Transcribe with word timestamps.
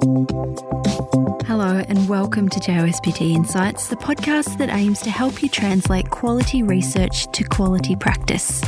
Hello, 0.00 1.84
and 1.86 2.08
welcome 2.08 2.48
to 2.48 2.58
JOSPT 2.58 3.34
Insights, 3.34 3.88
the 3.88 3.96
podcast 3.96 4.56
that 4.56 4.70
aims 4.70 5.02
to 5.02 5.10
help 5.10 5.42
you 5.42 5.48
translate 5.50 6.08
quality 6.08 6.62
research 6.62 7.30
to 7.32 7.44
quality 7.44 7.94
practice. 7.96 8.62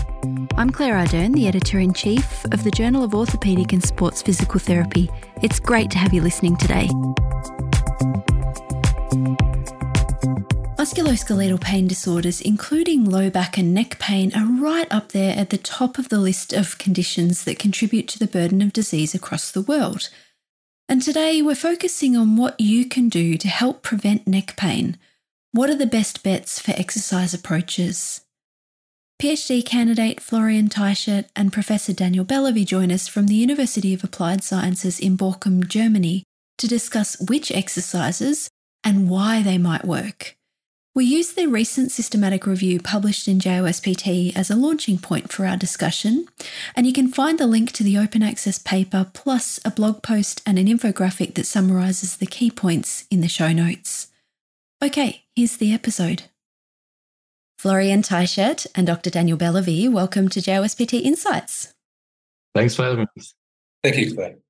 I'm 0.59 0.68
Claire 0.68 0.96
Ardern, 0.96 1.32
the 1.32 1.48
editor 1.48 1.79
in 1.79 1.95
chief 1.95 2.45
of 2.53 2.64
the 2.64 2.71
Journal 2.71 3.03
of 3.03 3.12
Orthopaedic 3.12 3.73
and 3.73 3.82
Sports 3.82 4.21
Physical 4.21 4.61
Therapy. 4.61 5.09
It's 5.41 5.59
great 5.59 5.91
to 5.93 5.98
have 5.98 6.12
you 6.12 6.21
listening 6.21 6.59
today. 6.59 6.89
Musculoskeletal 10.77 11.62
pain 11.62 11.89
disorders, 11.89 12.43
including 12.43 13.07
low 13.07 13.30
back 13.30 13.57
and 13.57 13.73
neck 13.73 13.99
pain, 13.99 14.33
are 14.37 14.45
right 14.62 14.89
up 14.91 15.12
there 15.12 15.35
at 15.39 15.49
the 15.49 15.57
top 15.57 15.96
of 15.96 16.11
the 16.11 16.19
list 16.19 16.53
of 16.53 16.77
conditions 16.77 17.45
that 17.45 17.59
contribute 17.59 18.07
to 18.09 18.19
the 18.19 18.27
burden 18.27 18.61
of 18.61 18.75
disease 18.75 19.14
across 19.14 19.51
the 19.51 19.62
world. 19.62 20.10
And 20.92 21.01
today 21.01 21.41
we're 21.41 21.55
focusing 21.55 22.19
on 22.19 22.37
what 22.37 22.60
you 22.60 22.84
can 22.84 23.09
do 23.09 23.38
to 23.38 23.48
help 23.48 23.83
prevent 23.83 24.28
neck 24.28 24.59
pain. 24.59 24.98
What 25.52 25.70
are 25.70 25.74
the 25.74 25.87
best 25.87 26.23
bets 26.23 26.60
for 26.60 26.73
exercise 26.73 27.33
approaches? 27.33 28.20
PhD 29.19 29.64
candidate 29.64 30.20
Florian 30.20 30.69
Teichert 30.69 31.30
and 31.34 31.50
Professor 31.50 31.95
Daniel 31.95 32.27
Belavy 32.27 32.66
join 32.66 32.92
us 32.92 33.09
from 33.09 33.27
the 33.27 33.34
University 33.34 33.95
of 33.95 34.05
Applied 34.05 34.45
Sciences 34.45 35.00
in 35.00 35.16
Bochum, 35.16 35.66
Germany, 35.66 36.24
to 36.59 36.69
discuss 36.69 37.19
which 37.19 37.50
exercises 37.50 38.50
and 38.84 39.09
why 39.09 39.42
they 39.42 39.56
might 39.56 39.86
work. 39.86 40.36
We 40.95 41.06
used 41.06 41.37
their 41.37 41.48
recent 41.48 41.91
systematic 41.91 42.46
review 42.46 42.78
published 42.78 43.27
in 43.27 43.38
JOSPT 43.38 44.37
as 44.37 44.50
a 44.50 44.56
launching 44.56 44.98
point 44.98 45.33
for 45.33 45.46
our 45.46 45.56
discussion, 45.56 46.27
and 46.77 46.87
you 46.87 46.92
can 46.92 47.09
find 47.09 47.38
the 47.38 47.46
link 47.46 47.73
to 47.73 47.83
the 47.83 47.96
open 47.96 48.23
access 48.23 48.59
paper 48.59 49.10
plus 49.14 49.59
a 49.64 49.70
blog 49.70 50.02
post 50.02 50.42
and 50.45 50.59
an 50.59 50.66
infographic 50.66 51.33
that 51.34 51.47
summarises 51.47 52.19
the 52.19 52.27
key 52.27 52.50
points 52.50 53.06
in 53.11 53.22
the 53.22 53.28
show 53.28 53.52
notes. 53.52 54.08
Okay, 54.84 55.22
here's 55.34 55.56
the 55.56 55.72
episode. 55.72 56.25
Florian 57.56 58.02
Teichert 58.02 58.67
and 58.74 58.86
Dr. 58.86 59.08
Daniel 59.08 59.39
Belavy, 59.39 59.91
welcome 59.91 60.28
to 60.28 60.41
JOSPT 60.41 61.00
Insights. 61.00 61.72
Thanks 62.55 62.74
for 62.74 62.83
having 62.83 63.06
us. 63.19 63.33
Thank 63.83 63.97
you, 63.97 64.14
Claire. 64.14 64.42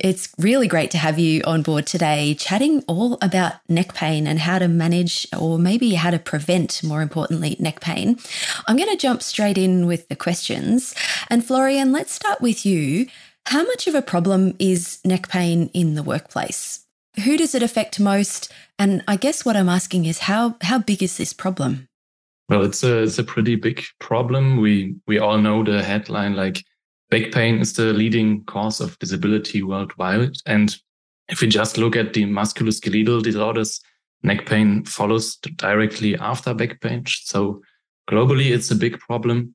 It's 0.00 0.32
really 0.38 0.66
great 0.66 0.90
to 0.92 0.98
have 0.98 1.18
you 1.18 1.42
on 1.44 1.60
board 1.60 1.86
today, 1.86 2.34
chatting 2.34 2.82
all 2.86 3.18
about 3.20 3.52
neck 3.68 3.92
pain 3.92 4.26
and 4.26 4.38
how 4.38 4.58
to 4.58 4.66
manage, 4.66 5.26
or 5.38 5.58
maybe 5.58 5.92
how 5.92 6.10
to 6.10 6.18
prevent, 6.18 6.82
more 6.82 7.02
importantly, 7.02 7.56
neck 7.58 7.80
pain. 7.80 8.18
I'm 8.66 8.78
going 8.78 8.88
to 8.88 8.96
jump 8.96 9.22
straight 9.22 9.58
in 9.58 9.86
with 9.86 10.08
the 10.08 10.16
questions. 10.16 10.94
And 11.28 11.44
Florian, 11.44 11.92
let's 11.92 12.12
start 12.12 12.40
with 12.40 12.64
you. 12.64 13.08
How 13.44 13.62
much 13.62 13.86
of 13.86 13.94
a 13.94 14.00
problem 14.00 14.56
is 14.58 15.00
neck 15.04 15.28
pain 15.28 15.70
in 15.74 15.96
the 15.96 16.02
workplace? 16.02 16.86
Who 17.24 17.36
does 17.36 17.54
it 17.54 17.62
affect 17.62 18.00
most? 18.00 18.50
And 18.78 19.04
I 19.06 19.16
guess 19.16 19.44
what 19.44 19.56
I'm 19.56 19.68
asking 19.68 20.06
is 20.06 20.20
how 20.20 20.56
how 20.62 20.78
big 20.78 21.02
is 21.02 21.18
this 21.18 21.34
problem? 21.34 21.88
Well, 22.48 22.64
it's 22.64 22.82
a 22.82 23.02
it's 23.02 23.18
a 23.18 23.24
pretty 23.24 23.56
big 23.56 23.82
problem. 23.98 24.62
We 24.62 24.94
we 25.06 25.18
all 25.18 25.38
know 25.38 25.62
the 25.62 25.82
headline 25.82 26.36
like 26.36 26.64
Back 27.10 27.32
pain 27.32 27.58
is 27.58 27.72
the 27.72 27.92
leading 27.92 28.44
cause 28.44 28.80
of 28.80 28.98
disability 29.00 29.62
worldwide. 29.62 30.36
And 30.46 30.74
if 31.28 31.40
we 31.40 31.48
just 31.48 31.76
look 31.76 31.96
at 31.96 32.12
the 32.12 32.24
musculoskeletal 32.24 33.22
disorders, 33.22 33.80
neck 34.22 34.46
pain 34.46 34.84
follows 34.84 35.36
directly 35.36 36.16
after 36.16 36.54
back 36.54 36.80
pain. 36.80 37.04
So 37.06 37.62
globally, 38.08 38.52
it's 38.52 38.70
a 38.70 38.76
big 38.76 38.98
problem. 39.00 39.54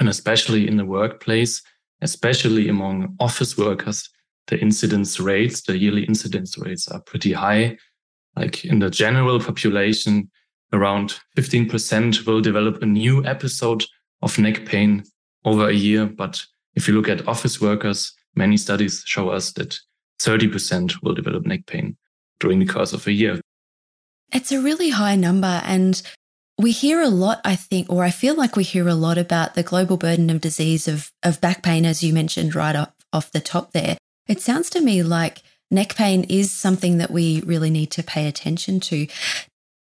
And 0.00 0.08
especially 0.08 0.66
in 0.66 0.76
the 0.76 0.84
workplace, 0.84 1.62
especially 2.02 2.68
among 2.68 3.16
office 3.20 3.56
workers, 3.56 4.08
the 4.48 4.58
incidence 4.58 5.20
rates, 5.20 5.62
the 5.62 5.78
yearly 5.78 6.04
incidence 6.04 6.58
rates 6.58 6.88
are 6.88 7.00
pretty 7.00 7.32
high. 7.32 7.76
Like 8.36 8.64
in 8.64 8.80
the 8.80 8.90
general 8.90 9.40
population, 9.40 10.30
around 10.72 11.18
15% 11.36 12.26
will 12.26 12.40
develop 12.40 12.82
a 12.82 12.86
new 12.86 13.24
episode 13.24 13.84
of 14.22 14.38
neck 14.38 14.66
pain 14.66 15.04
over 15.44 15.68
a 15.68 15.72
year, 15.72 16.06
but 16.06 16.44
if 16.76 16.86
you 16.86 16.94
look 16.94 17.08
at 17.08 17.26
office 17.26 17.60
workers, 17.60 18.12
many 18.34 18.56
studies 18.56 19.02
show 19.06 19.30
us 19.30 19.52
that 19.52 19.78
30% 20.20 21.02
will 21.02 21.14
develop 21.14 21.44
neck 21.46 21.66
pain 21.66 21.96
during 22.38 22.58
the 22.58 22.66
course 22.66 22.92
of 22.92 23.06
a 23.06 23.12
year. 23.12 23.40
It's 24.32 24.52
a 24.52 24.60
really 24.60 24.90
high 24.90 25.16
number. 25.16 25.60
And 25.64 26.00
we 26.58 26.72
hear 26.72 27.00
a 27.00 27.08
lot, 27.08 27.40
I 27.44 27.56
think, 27.56 27.90
or 27.90 28.04
I 28.04 28.10
feel 28.10 28.34
like 28.34 28.56
we 28.56 28.64
hear 28.64 28.88
a 28.88 28.94
lot 28.94 29.18
about 29.18 29.54
the 29.54 29.62
global 29.62 29.96
burden 29.96 30.30
of 30.30 30.40
disease 30.40 30.88
of, 30.88 31.10
of 31.22 31.40
back 31.40 31.62
pain, 31.62 31.84
as 31.84 32.02
you 32.02 32.12
mentioned 32.12 32.54
right 32.54 32.76
off, 32.76 32.92
off 33.12 33.32
the 33.32 33.40
top 33.40 33.72
there. 33.72 33.96
It 34.26 34.40
sounds 34.40 34.70
to 34.70 34.80
me 34.80 35.02
like 35.02 35.42
neck 35.70 35.94
pain 35.94 36.24
is 36.24 36.50
something 36.50 36.98
that 36.98 37.10
we 37.10 37.40
really 37.42 37.70
need 37.70 37.90
to 37.92 38.02
pay 38.02 38.26
attention 38.26 38.80
to. 38.80 39.06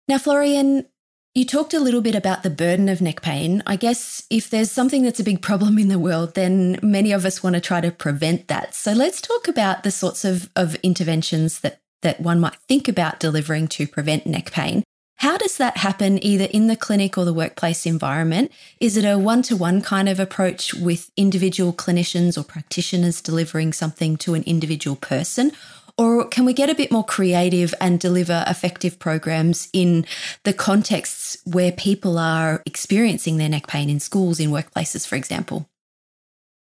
Now, 0.09 0.19
Florian, 0.19 0.87
you 1.35 1.45
talked 1.45 1.75
a 1.75 1.81
little 1.81 2.01
bit 2.01 2.15
about 2.15 2.45
the 2.45 2.51
burden 2.51 2.89
of 2.89 3.01
neck 3.01 3.21
pain. 3.21 3.61
I 3.67 3.75
guess 3.75 4.25
if 4.31 4.49
there's 4.51 4.71
something 4.71 5.03
that's 5.03 5.19
a 5.19 5.25
big 5.25 5.43
problem 5.43 5.79
in 5.81 5.89
the 5.89 5.99
world, 5.99 6.35
then 6.35 6.79
many 6.81 7.11
of 7.11 7.25
us 7.25 7.43
want 7.43 7.55
to 7.55 7.61
try 7.61 7.81
to 7.81 7.91
prevent 7.91 8.47
that. 8.47 8.73
So 8.75 8.93
let's 8.93 9.21
talk 9.21 9.49
about 9.49 9.83
the 9.83 9.91
sorts 9.91 10.25
of, 10.25 10.49
of 10.55 10.77
interventions 10.77 11.59
that, 11.61 11.81
that 12.03 12.21
one 12.21 12.39
might 12.39 12.57
think 12.69 12.87
about 12.87 13.19
delivering 13.19 13.67
to 13.69 13.89
prevent 13.89 14.27
neck 14.27 14.53
pain. 14.53 14.85
How 15.17 15.37
does 15.37 15.57
that 15.57 15.79
happen 15.79 16.25
either 16.25 16.45
in 16.45 16.69
the 16.69 16.77
clinic 16.77 17.19
or 17.19 17.25
the 17.25 17.35
workplace 17.35 17.85
environment? 17.85 18.53
Is 18.79 18.97
it 18.97 19.05
a 19.05 19.19
one 19.19 19.43
to 19.43 19.57
one 19.57 19.81
kind 19.81 20.09
of 20.09 20.21
approach 20.21 20.73
with 20.73 21.11
individual 21.17 21.73
clinicians 21.73 22.39
or 22.39 22.45
practitioners 22.45 23.21
delivering 23.21 23.73
something 23.73 24.17
to 24.19 24.35
an 24.35 24.45
individual 24.45 24.97
person? 24.97 25.51
Or 25.97 26.27
can 26.27 26.45
we 26.45 26.53
get 26.53 26.71
a 26.71 26.75
bit 26.75 26.91
more 26.91 27.05
creative 27.05 27.73
and 27.81 28.01
deliver 28.01 28.45
effective 28.49 28.99
programs 28.99 29.69
in 29.73 30.05
the 30.43 30.53
contexts 30.53 31.37
where 31.45 31.71
people 31.71 32.19
are 32.19 32.63
experiencing 32.67 33.37
their 33.37 33.49
neck 33.49 33.69
pain 33.69 33.89
in 33.89 34.01
schools, 34.01 34.41
in 34.41 34.51
workplaces, 34.51 35.07
for 35.07 35.15
example? 35.15 35.69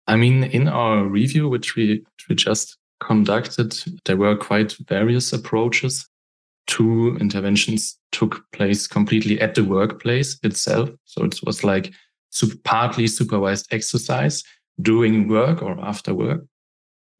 I 0.06 0.16
mean, 0.16 0.44
in 0.44 0.68
our 0.68 1.04
review, 1.04 1.48
which 1.48 1.74
we, 1.74 2.04
we 2.28 2.36
just 2.36 2.76
conducted, 3.00 3.74
there 4.04 4.16
were 4.16 4.36
quite 4.36 4.76
various 4.86 5.32
approaches. 5.32 6.06
Two 6.66 7.16
interventions 7.20 7.98
took 8.12 8.44
place 8.52 8.86
completely 8.86 9.40
at 9.40 9.54
the 9.54 9.64
workplace 9.64 10.38
itself. 10.42 10.90
So 11.06 11.24
it 11.24 11.40
was 11.44 11.64
like 11.64 11.92
partly 12.64 13.06
supervised 13.06 13.66
exercise 13.72 14.44
during 14.80 15.28
work 15.28 15.62
or 15.62 15.78
after 15.80 16.14
work. 16.14 16.44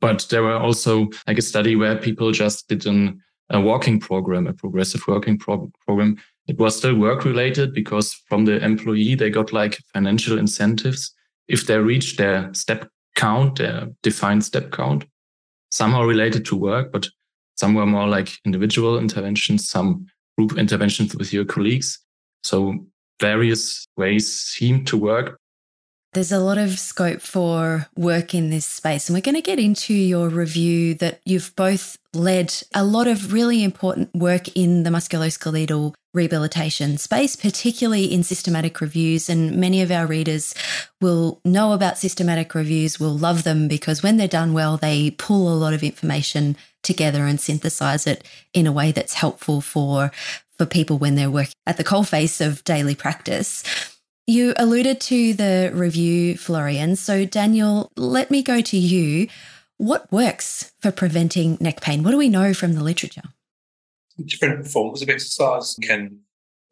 But 0.05 0.27
there 0.29 0.43
were 0.43 0.59
also 0.59 1.09
like 1.27 1.39
a 1.39 1.43
study 1.43 1.77
where 1.77 1.97
people 1.97 2.31
just 2.31 2.69
did 2.69 2.85
an, 2.85 3.23
a 3.49 3.59
walking 3.59 3.99
program, 3.99 4.47
a 4.47 4.53
progressive 4.53 5.01
working 5.09 5.39
pro- 5.39 5.73
program. 5.87 6.19
It 6.47 6.59
was 6.59 6.77
still 6.77 6.95
work 6.95 7.25
related 7.25 7.73
because 7.73 8.13
from 8.29 8.45
the 8.45 8.63
employee, 8.63 9.15
they 9.15 9.31
got 9.31 9.55
like 9.55 9.79
financial 9.95 10.37
incentives 10.37 11.15
if 11.49 11.67
they 11.67 11.79
reach 11.79 12.19
their 12.19 12.53
step 12.53 12.87
count, 13.15 13.57
their 13.57 13.89
defined 14.03 14.45
step 14.45 14.73
count, 14.73 15.07
somehow 15.71 16.05
related 16.05 16.45
to 16.45 16.57
work, 16.57 16.93
but 16.93 17.09
some 17.57 17.73
were 17.73 17.87
more 17.87 18.07
like 18.07 18.29
individual 18.45 18.99
interventions, 18.99 19.67
some 19.71 20.05
group 20.37 20.59
interventions 20.59 21.17
with 21.17 21.33
your 21.33 21.47
colleagues. 21.47 21.99
So 22.43 22.75
various 23.23 23.87
ways 23.97 24.31
seem 24.31 24.85
to 24.85 24.99
work, 24.99 25.41
there's 26.15 26.33
a 26.33 26.39
lot 26.39 26.59
of 26.59 26.79
scope 26.79 27.21
for 27.21 27.89
work 27.97 28.35
in 28.35 28.51
this 28.51 28.67
space. 28.67 29.09
And 29.09 29.15
we're 29.15 29.21
going 29.21 29.35
to 29.35 29.43
get 29.43 29.59
into 29.59 29.93
your 29.93 30.29
review 30.29 30.95
that 30.95 31.21
you've 31.25 31.55
both 31.57 31.99
led 32.15 32.55
a 32.75 32.85
lot 32.85 33.07
of 33.07 33.33
really 33.33 33.63
important 33.63 34.15
work 34.15 34.49
in 34.57 34.85
the 34.85 34.91
musculoskeletal 34.91 35.95
rehabilitation 36.15 36.97
space, 36.97 37.35
particularly 37.35 38.05
in 38.05 38.23
systematic 38.23 38.81
reviews. 38.81 39.29
And 39.29 39.57
many 39.57 39.83
of 39.83 39.91
our 39.91 40.07
readers 40.07 40.55
will 41.01 41.41
know 41.45 41.73
about 41.73 41.99
systematic 41.99 42.55
reviews, 42.55 43.01
will 43.01 43.17
love 43.17 43.43
them 43.43 43.67
because 43.67 44.03
when 44.03 44.17
they're 44.17 44.29
done 44.29 44.53
well, 44.53 44.77
they 44.77 45.11
pull 45.11 45.53
a 45.53 45.59
lot 45.59 45.75
of 45.75 45.83
information 45.83 46.57
together 46.83 47.27
and 47.27 47.41
synthesize 47.41 48.07
it 48.07 48.25
in 48.53 48.67
a 48.67 48.73
way 48.73 48.93
that's 48.93 49.15
helpful 49.15 49.61
for 49.61 50.13
for 50.57 50.67
people 50.67 50.99
when 50.99 51.17
they're 51.17 51.31
working 51.31 51.55
at 51.67 51.79
the 51.79 51.83
coalface 51.83 52.45
of 52.45 52.63
daily 52.63 52.95
practice. 52.95 53.65
You 54.27 54.55
alluded 54.57 55.01
to 55.03 55.35
the 55.35 55.71
review, 55.75 56.39
Florian. 56.39 56.97
So, 56.97 57.27
Daniel, 57.27 57.93
let 57.97 58.31
me 58.31 58.43
go 58.43 58.63
to 58.63 58.77
you. 58.77 59.29
What 59.77 60.11
works 60.11 60.73
for 60.81 60.91
preventing 60.91 61.59
neck 61.61 61.83
pain? 61.83 62.03
What 62.03 62.13
do 62.13 62.17
we 62.17 62.31
know 62.31 62.55
from 62.55 62.73
the 62.73 62.83
literature? 62.83 63.23
Different 64.25 64.67
forms 64.67 65.03
of 65.03 65.11
exercise 65.11 65.77
can 65.83 66.21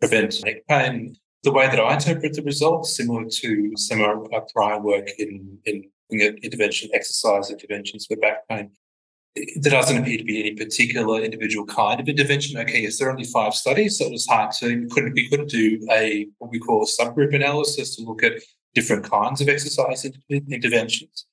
prevent 0.00 0.42
neck 0.44 0.66
pain. 0.66 1.16
The 1.42 1.52
way 1.52 1.66
that 1.66 1.80
I 1.80 1.94
interpret 1.94 2.34
the 2.34 2.42
results, 2.42 2.96
similar 2.96 3.24
to 3.28 3.72
some 3.76 4.00
of 4.00 4.32
our 4.32 4.46
prior 4.54 4.80
work 4.80 5.10
in, 5.18 5.58
in 5.66 5.90
intervention, 6.10 6.88
exercise 6.94 7.50
interventions 7.50 8.06
for 8.06 8.16
back 8.16 8.48
pain, 8.48 8.70
there 9.34 9.72
doesn't 9.72 9.96
appear 9.96 10.18
to 10.18 10.24
be 10.24 10.40
any 10.40 10.54
particular 10.54 11.20
individual 11.22 11.64
kind 11.66 12.00
of 12.00 12.08
intervention. 12.08 12.58
Okay, 12.60 12.82
yes, 12.82 12.98
there 12.98 13.08
are 13.08 13.12
only 13.12 13.24
five 13.24 13.54
studies, 13.54 13.98
so 13.98 14.04
it 14.04 14.12
was 14.12 14.26
hard 14.26 14.52
to 14.60 14.86
couldn't 14.88 15.14
we 15.14 15.28
couldn't 15.28 15.48
do 15.48 15.80
a 15.90 16.28
what 16.38 16.50
we 16.50 16.58
call 16.58 16.82
a 16.82 16.86
subgroup 16.86 17.34
analysis 17.34 17.96
to 17.96 18.02
look 18.02 18.22
at 18.22 18.34
different 18.74 19.08
kinds 19.08 19.40
of 19.40 19.48
exercise 19.48 20.06
interventions. 20.30 21.26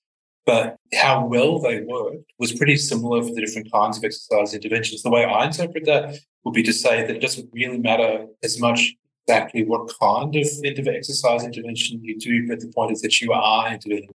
but 0.45 0.77
how 0.93 1.25
well 1.25 1.59
they 1.59 1.81
worked 1.81 2.31
was 2.39 2.53
pretty 2.53 2.75
similar 2.75 3.21
for 3.21 3.33
the 3.33 3.41
different 3.41 3.71
kinds 3.71 3.97
of 3.97 4.03
exercise 4.03 4.53
interventions. 4.53 5.03
The 5.03 5.09
way 5.09 5.23
I 5.25 5.45
interpret 5.45 5.85
that 5.85 6.17
would 6.43 6.53
be 6.53 6.63
to 6.63 6.73
say 6.73 7.01
that 7.01 7.15
it 7.15 7.21
doesn't 7.21 7.49
really 7.53 7.77
matter 7.77 8.25
as 8.43 8.59
much 8.59 8.95
exactly 9.27 9.63
what 9.63 9.91
kind 9.99 10.35
of 10.35 10.87
exercise 10.87 11.43
intervention 11.43 12.03
you 12.03 12.17
do, 12.17 12.47
but 12.47 12.61
the 12.61 12.71
point 12.73 12.91
is 12.91 13.01
that 13.01 13.21
you 13.21 13.31
are 13.31 13.71
intervening. 13.71 14.09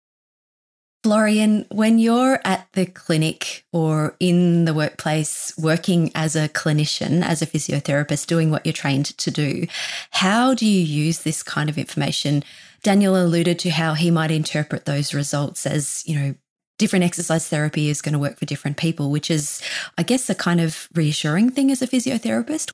Florian, 1.05 1.67
when 1.71 1.99
you're 1.99 2.41
at 2.47 2.67
the 2.73 2.87
clinic 2.87 3.67
or 3.73 4.17
in 4.21 4.65
the 4.65 4.73
workplace 4.73 5.53
working 5.59 6.11
as 6.15 6.35
a 6.35 6.49
clinician, 6.49 7.23
as 7.23 7.43
a 7.43 7.47
physiotherapist, 7.47 8.27
doing 8.27 8.51
what 8.51 8.65
you're 8.65 8.73
trained 8.73 9.05
to 9.19 9.31
do, 9.31 9.67
how 10.13 10.55
do 10.55 10.65
you 10.65 10.81
use 10.81 11.19
this 11.19 11.43
kind 11.43 11.69
of 11.69 11.77
information? 11.77 12.43
Daniel 12.83 13.23
alluded 13.23 13.59
to 13.59 13.69
how 13.69 13.93
he 13.93 14.11
might 14.11 14.31
interpret 14.31 14.87
those 14.87 15.13
results 15.13 15.67
as, 15.67 16.03
you 16.07 16.19
know, 16.19 16.35
different 16.79 17.05
exercise 17.05 17.51
therapy 17.51 17.91
is 17.91 18.01
going 18.01 18.15
to 18.15 18.19
work 18.19 18.39
for 18.39 18.47
different 18.47 18.79
people, 18.79 19.11
which 19.11 19.31
is, 19.31 19.61
I 19.99 20.05
guess, 20.05 20.31
a 20.31 20.35
kind 20.35 20.59
of 20.59 20.89
reassuring 20.95 21.51
thing 21.51 21.71
as 21.71 21.83
a 21.83 21.87
physiotherapist. 21.87 22.71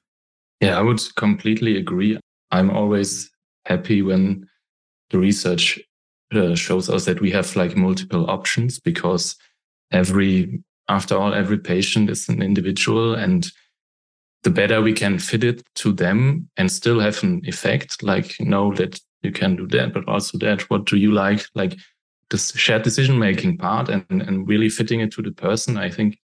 Yeah, 0.60 0.78
I 0.78 0.82
would 0.82 1.00
completely 1.16 1.76
agree. 1.76 2.16
I'm 2.52 2.70
always 2.70 3.28
happy 3.66 4.02
when 4.02 4.48
the 5.10 5.18
research 5.18 5.80
uh, 6.32 6.54
shows 6.54 6.88
us 6.88 7.04
that 7.04 7.20
we 7.20 7.30
have 7.30 7.54
like 7.56 7.76
multiple 7.76 8.28
options 8.30 8.78
because 8.78 9.36
every, 9.92 10.62
after 10.88 11.16
all, 11.16 11.34
every 11.34 11.58
patient 11.58 12.10
is 12.10 12.28
an 12.28 12.42
individual 12.42 13.14
and 13.14 13.50
the 14.42 14.50
better 14.50 14.80
we 14.80 14.92
can 14.92 15.18
fit 15.18 15.44
it 15.44 15.62
to 15.74 15.92
them 15.92 16.48
and 16.56 16.70
still 16.72 17.00
have 17.00 17.22
an 17.22 17.42
effect, 17.44 18.02
like 18.02 18.36
know 18.40 18.72
that 18.74 18.98
you 19.22 19.32
can 19.32 19.56
do 19.56 19.66
that, 19.68 19.92
but 19.92 20.08
also 20.08 20.38
that, 20.38 20.62
what 20.70 20.86
do 20.86 20.96
you 20.96 21.12
like? 21.12 21.44
Like 21.54 21.76
this 22.30 22.52
shared 22.52 22.82
decision 22.82 23.18
making 23.18 23.58
part 23.58 23.88
and, 23.88 24.04
and 24.08 24.48
really 24.48 24.68
fitting 24.68 25.00
it 25.00 25.12
to 25.12 25.22
the 25.22 25.32
person. 25.32 25.76
I 25.76 25.90
think 25.90 26.18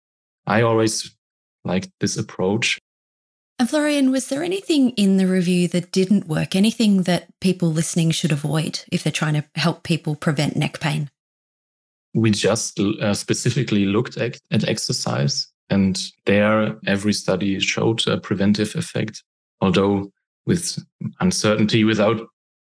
I 0.47 0.63
always 0.63 1.17
like 1.65 1.89
this 2.01 2.19
approach. 2.19 2.79
And 3.63 3.71
Florian, 3.71 4.11
was 4.11 4.27
there 4.27 4.43
anything 4.43 4.91
in 4.97 5.19
the 5.19 5.27
review 5.29 5.69
that 5.69 5.93
didn't 5.93 6.27
work? 6.27 6.57
Anything 6.57 7.05
that 7.05 7.29
people 7.41 7.71
listening 7.71 8.11
should 8.11 8.33
avoid 8.33 8.81
if 8.91 9.05
they're 9.05 9.13
trying 9.13 9.35
to 9.35 9.45
help 9.55 9.85
people 9.85 10.17
prevent 10.17 10.57
neck 10.57 10.81
pain? 10.81 11.09
We 12.13 12.33
just 12.33 12.81
uh, 12.81 13.15
specifically 13.15 13.85
looked 13.85 14.17
at, 14.17 14.41
at 14.51 14.69
exercise, 14.69 15.47
and 15.71 15.97
there 16.27 16.77
every 16.89 17.13
study 17.13 17.61
showed 17.61 18.05
a 18.09 18.19
preventive 18.19 18.75
effect, 18.75 19.23
although 19.61 20.11
with 20.45 20.85
uncertainty 21.21 21.85
without 21.85 22.21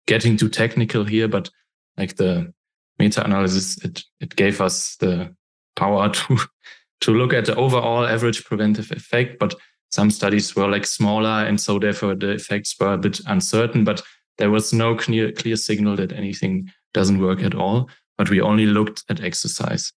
getting 0.07 0.35
too 0.35 0.49
technical 0.49 1.03
here, 1.03 1.27
but 1.27 1.47
like 1.95 2.15
the 2.15 2.51
meta-analysis, 2.97 3.85
it, 3.85 4.03
it 4.19 4.35
gave 4.35 4.61
us 4.61 4.95
the 4.95 5.31
power 5.75 6.09
to, 6.13 6.39
to 7.01 7.11
look 7.11 7.33
at 7.33 7.45
the 7.45 7.55
overall 7.55 8.03
average 8.03 8.43
preventive 8.45 8.89
effect, 8.89 9.37
but 9.37 9.53
some 9.91 10.11
studies 10.11 10.55
were 10.55 10.67
like 10.67 10.85
smaller, 10.85 11.45
and 11.45 11.59
so 11.59 11.79
therefore 11.79 12.15
the 12.15 12.31
effects 12.31 12.75
were 12.79 12.93
a 12.93 12.97
bit 12.97 13.19
uncertain. 13.25 13.83
But 13.83 14.01
there 14.37 14.51
was 14.51 14.73
no 14.73 14.95
clear 14.95 15.31
clear 15.31 15.55
signal 15.55 15.95
that 15.97 16.11
anything 16.11 16.71
doesn't 16.93 17.21
work 17.21 17.41
at 17.41 17.55
all. 17.55 17.89
But 18.17 18.29
we 18.29 18.41
only 18.41 18.65
looked 18.65 19.03
at 19.09 19.23
exercise. 19.23 19.93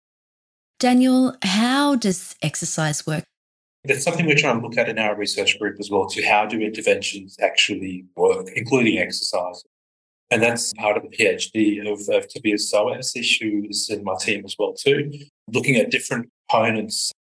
Daniel, 0.79 1.37
how 1.43 1.97
does 1.97 2.37
exercise 2.43 3.07
work? 3.07 3.25
That's 3.85 4.03
something 4.03 4.27
we're 4.27 4.37
trying 4.37 4.61
to 4.61 4.67
look 4.67 4.77
at 4.77 4.89
in 4.89 4.99
our 4.99 5.17
research 5.17 5.59
group 5.59 5.77
as 5.79 5.91
well. 5.91 6.07
To 6.09 6.23
how 6.23 6.47
do 6.47 6.61
interventions 6.61 7.37
actually 7.41 8.07
work, 8.17 8.49
including 8.55 8.99
exercise? 8.99 9.63
And 10.31 10.43
that's 10.43 10.75
part 10.75 10.97
of 10.97 11.05
the 11.05 11.17
PhD 11.17 11.81
of, 11.91 12.01
of 12.15 12.29
Tobias 12.29 12.71
Soas 12.73 13.17
issue 13.17 13.65
is 13.69 13.89
in 13.89 14.05
my 14.05 14.15
team 14.21 14.43
as 14.45 14.57
well 14.59 14.75
too, 14.75 15.11
looking 15.51 15.77
at 15.77 15.91
different 15.91 16.29
components. 16.51 17.13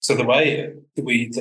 So 0.00 0.14
the 0.14 0.24
way 0.24 0.72
that 0.94 1.04
we 1.04 1.32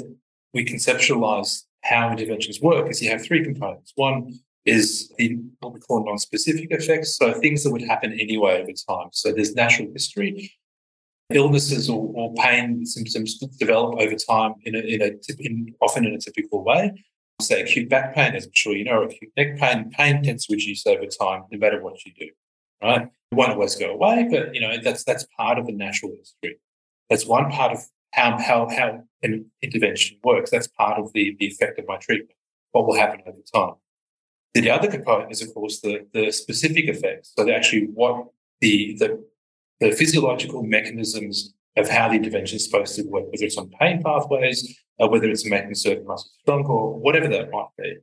we 0.54 0.66
conceptualize 0.66 1.64
how 1.84 2.12
interventions 2.12 2.62
work 2.62 2.90
is 2.90 3.02
you 3.02 3.10
have 3.10 3.24
three 3.24 3.44
components. 3.44 3.92
One 3.96 4.40
is 4.66 5.12
the 5.18 5.40
what 5.60 5.74
we 5.74 5.80
call 5.80 6.06
non-specific 6.06 6.68
effects, 6.72 7.18
so 7.18 7.34
things 7.34 7.64
that 7.64 7.72
would 7.72 7.82
happen 7.82 8.14
anyway 8.14 8.62
over 8.62 8.72
time. 8.72 9.10
So 9.12 9.34
there's 9.34 9.54
natural 9.56 9.90
history, 9.92 10.54
illnesses 11.32 11.90
or, 11.90 12.12
or 12.16 12.34
pain 12.36 12.86
symptoms 12.86 13.38
develop 13.60 14.00
over 14.00 14.16
time 14.16 14.56
in 14.64 14.76
a, 14.76 14.80
in 14.80 15.02
a 15.02 15.12
in, 15.40 15.76
often 15.82 16.06
in 16.06 16.14
a 16.14 16.20
typical 16.20 16.64
way. 16.64 16.94
Say 17.42 17.62
acute 17.62 17.90
back 17.90 18.16
pain, 18.16 18.36
as 18.36 18.46
I'm 18.46 18.52
sure 18.54 18.74
you 18.74 18.86
know, 18.86 19.04
acute 19.04 19.32
neck 19.36 19.58
pain, 19.58 19.90
pain 19.90 20.24
tends 20.24 20.46
to 20.46 20.54
reduce 20.54 20.86
over 20.86 21.08
time, 21.08 21.44
no 21.52 21.58
matter 21.58 21.82
what 21.82 22.06
you 22.06 22.14
do. 22.18 22.30
Right, 22.82 23.02
it 23.02 23.36
won't 23.36 23.52
always 23.52 23.76
go 23.76 23.92
away, 23.92 24.28
but 24.30 24.54
you 24.54 24.62
know 24.62 24.78
that's 24.82 25.04
that's 25.04 25.26
part 25.38 25.58
of 25.58 25.66
the 25.66 25.74
natural 25.74 26.14
history. 26.18 26.60
That's 27.10 27.26
one 27.26 27.50
part 27.50 27.74
of 27.74 27.80
how, 28.14 28.38
how, 28.38 28.70
how 28.70 29.04
an 29.24 29.46
intervention 29.62 30.18
works. 30.24 30.52
That's 30.52 30.68
part 30.68 31.00
of 31.00 31.12
the, 31.14 31.36
the 31.40 31.48
effect 31.48 31.80
of 31.80 31.86
my 31.88 31.98
treatment, 31.98 32.38
what 32.72 32.86
will 32.86 32.96
happen 32.96 33.22
over 33.26 33.40
time. 33.54 33.76
The 34.54 34.70
other 34.70 34.90
component 34.90 35.32
is, 35.32 35.42
of 35.42 35.54
course, 35.54 35.82
the, 35.82 36.06
the 36.14 36.32
specific 36.32 36.86
effects. 36.88 37.34
So 37.36 37.50
actually 37.50 37.88
what 37.88 38.28
the, 38.62 38.96
the, 39.00 39.26
the 39.80 39.92
physiological 39.92 40.62
mechanisms 40.62 41.56
of 41.76 41.90
how 41.90 42.10
the 42.10 42.16
intervention 42.16 42.58
is 42.58 42.66
supposed 42.66 42.96
to 42.96 43.04
work, 43.04 43.26
whether 43.32 43.46
it's 43.46 43.58
on 43.58 43.72
pain 43.80 44.04
pathways, 44.04 44.80
or 45.00 45.10
whether 45.10 45.28
it's 45.28 45.50
making 45.50 45.74
certain 45.74 46.06
muscles 46.06 46.36
stronger, 46.42 46.70
or 46.70 47.00
whatever 47.00 47.28
that 47.28 47.50
might 47.50 47.70
be. 47.80 47.96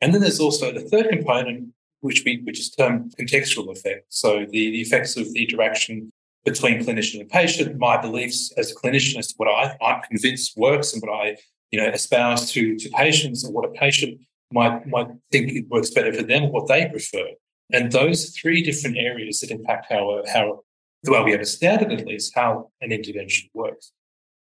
And 0.00 0.14
then 0.14 0.22
there's 0.22 0.40
also 0.40 0.72
the 0.72 0.80
third 0.80 1.10
component, 1.10 1.68
which 2.00 2.22
we 2.24 2.40
which 2.44 2.58
is 2.58 2.70
termed 2.70 3.14
contextual 3.20 3.70
effects. 3.76 4.20
So 4.20 4.46
the, 4.48 4.70
the 4.70 4.80
effects 4.80 5.18
of 5.18 5.30
the 5.34 5.44
interaction 5.44 6.10
between 6.48 6.84
clinician 6.84 7.20
and 7.20 7.28
patient, 7.28 7.78
my 7.78 8.00
beliefs 8.00 8.52
as 8.56 8.72
a 8.72 8.74
clinician 8.74 9.18
as 9.18 9.28
to 9.28 9.34
what 9.36 9.48
I, 9.48 9.76
I'm 9.84 10.02
convinced 10.02 10.56
works 10.56 10.92
and 10.92 11.02
what 11.02 11.12
I, 11.12 11.36
you 11.70 11.80
know, 11.80 11.88
espouse 11.88 12.50
to, 12.52 12.76
to 12.76 12.88
patients 12.90 13.44
and 13.44 13.54
what 13.54 13.68
a 13.68 13.72
patient 13.72 14.20
might, 14.52 14.86
might 14.86 15.08
think 15.30 15.52
it 15.52 15.68
works 15.68 15.90
better 15.90 16.12
for 16.12 16.22
them, 16.22 16.50
what 16.50 16.68
they 16.68 16.86
prefer. 16.86 17.26
And 17.72 17.92
those 17.92 18.30
three 18.30 18.62
different 18.62 18.96
areas 18.96 19.40
that 19.40 19.50
impact 19.50 19.86
how, 19.90 20.22
how 20.32 20.60
the 21.02 21.12
way 21.12 21.22
we 21.22 21.32
understand 21.32 21.82
it, 21.82 21.92
at 21.92 22.06
least, 22.06 22.32
how 22.34 22.70
an 22.80 22.92
intervention 22.92 23.50
works. 23.52 23.92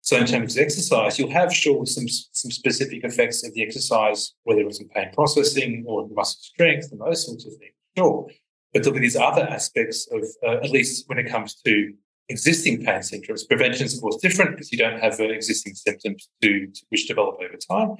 So 0.01 0.17
in 0.17 0.27
terms 0.27 0.55
of 0.55 0.61
exercise, 0.61 1.17
you'll 1.17 1.31
have 1.31 1.51
sure 1.51 1.83
some, 1.87 2.07
some 2.07 2.51
specific 2.51 3.03
effects 3.03 3.43
of 3.43 3.55
the 3.55 3.63
exercise, 3.63 4.33
whether 4.43 4.61
it's 4.61 4.79
in 4.79 4.87
pain 4.89 5.09
processing 5.13 5.83
or 5.87 6.07
muscle 6.09 6.37
strength 6.39 6.89
and 6.91 7.01
those 7.01 7.25
sorts 7.25 7.45
of 7.47 7.53
things. 7.53 7.73
Sure. 7.97 8.29
But 8.75 8.85
look 8.85 8.97
at 8.97 9.01
these 9.01 9.15
other 9.15 9.43
aspects 9.43 10.05
of, 10.11 10.21
uh, 10.45 10.57
at 10.61 10.69
least 10.69 11.07
when 11.07 11.17
it 11.17 11.29
comes 11.29 11.55
to 11.65 11.93
existing 12.27 12.83
pain 12.83 12.99
syndromes. 12.99 13.47
Prevention 13.47 13.85
is, 13.85 13.95
of 13.95 14.01
course, 14.01 14.17
different 14.17 14.51
because 14.51 14.69
you 14.69 14.77
don't 14.77 14.99
have 14.99 15.17
uh, 15.17 15.23
existing 15.23 15.75
symptoms 15.75 16.27
to, 16.41 16.67
to, 16.67 16.81
which 16.89 17.07
develop 17.07 17.37
over 17.39 17.55
time. 17.55 17.95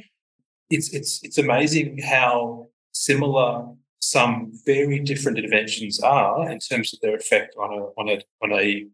It's, 0.70 0.94
it's, 0.94 1.24
it's 1.24 1.38
amazing 1.38 2.00
how 2.00 2.68
similar 2.92 3.68
some 4.00 4.52
very 4.66 5.00
different 5.00 5.38
interventions 5.38 6.02
are 6.02 6.52
in 6.52 6.60
terms 6.60 6.94
of 6.94 7.00
their 7.00 7.16
effect 7.16 7.56
on 7.58 7.72
a, 7.72 7.82
on 7.98 8.10
a, 8.10 8.22
on 8.44 8.52
a, 8.52 8.86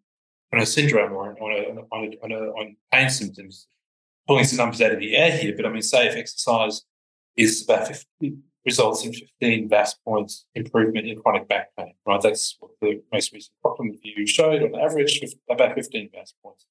on 0.54 0.60
a 0.60 0.66
syndrome 0.68 1.14
or 1.14 1.32
on 1.32 1.52
a, 1.52 1.96
on 1.96 2.14
a, 2.14 2.24
on, 2.24 2.32
a, 2.32 2.52
on 2.60 2.76
pain 2.94 3.10
symptoms. 3.10 3.66
Pulling 4.28 4.46
some 4.46 4.58
numbers 4.58 4.82
out 4.82 4.92
of 4.92 5.00
the 5.00 5.18
air 5.18 5.36
here, 5.36 5.56
but 5.56 5.66
I 5.66 5.70
mean, 5.70 5.82
say 5.82 6.06
if 6.06 6.16
exercise 6.16 6.84
is 7.36 7.64
about 7.64 7.88
50, 7.88 8.38
results 8.66 9.06
in 9.06 9.14
15 9.14 9.70
VAS 9.70 9.96
points 10.06 10.46
improvement 10.56 11.08
in 11.08 11.20
chronic 11.20 11.48
back 11.48 11.70
pain, 11.78 11.94
right? 12.06 12.22
That's 12.22 12.58
what 12.60 12.72
the 12.82 13.02
most 13.12 13.34
recent 13.34 13.54
Cochrane 13.64 13.92
review 13.92 14.28
showed 14.28 14.62
on 14.62 14.80
average, 14.80 15.20
about 15.50 15.76
15 15.76 16.10
VAS 16.14 16.34
points. 16.44 16.66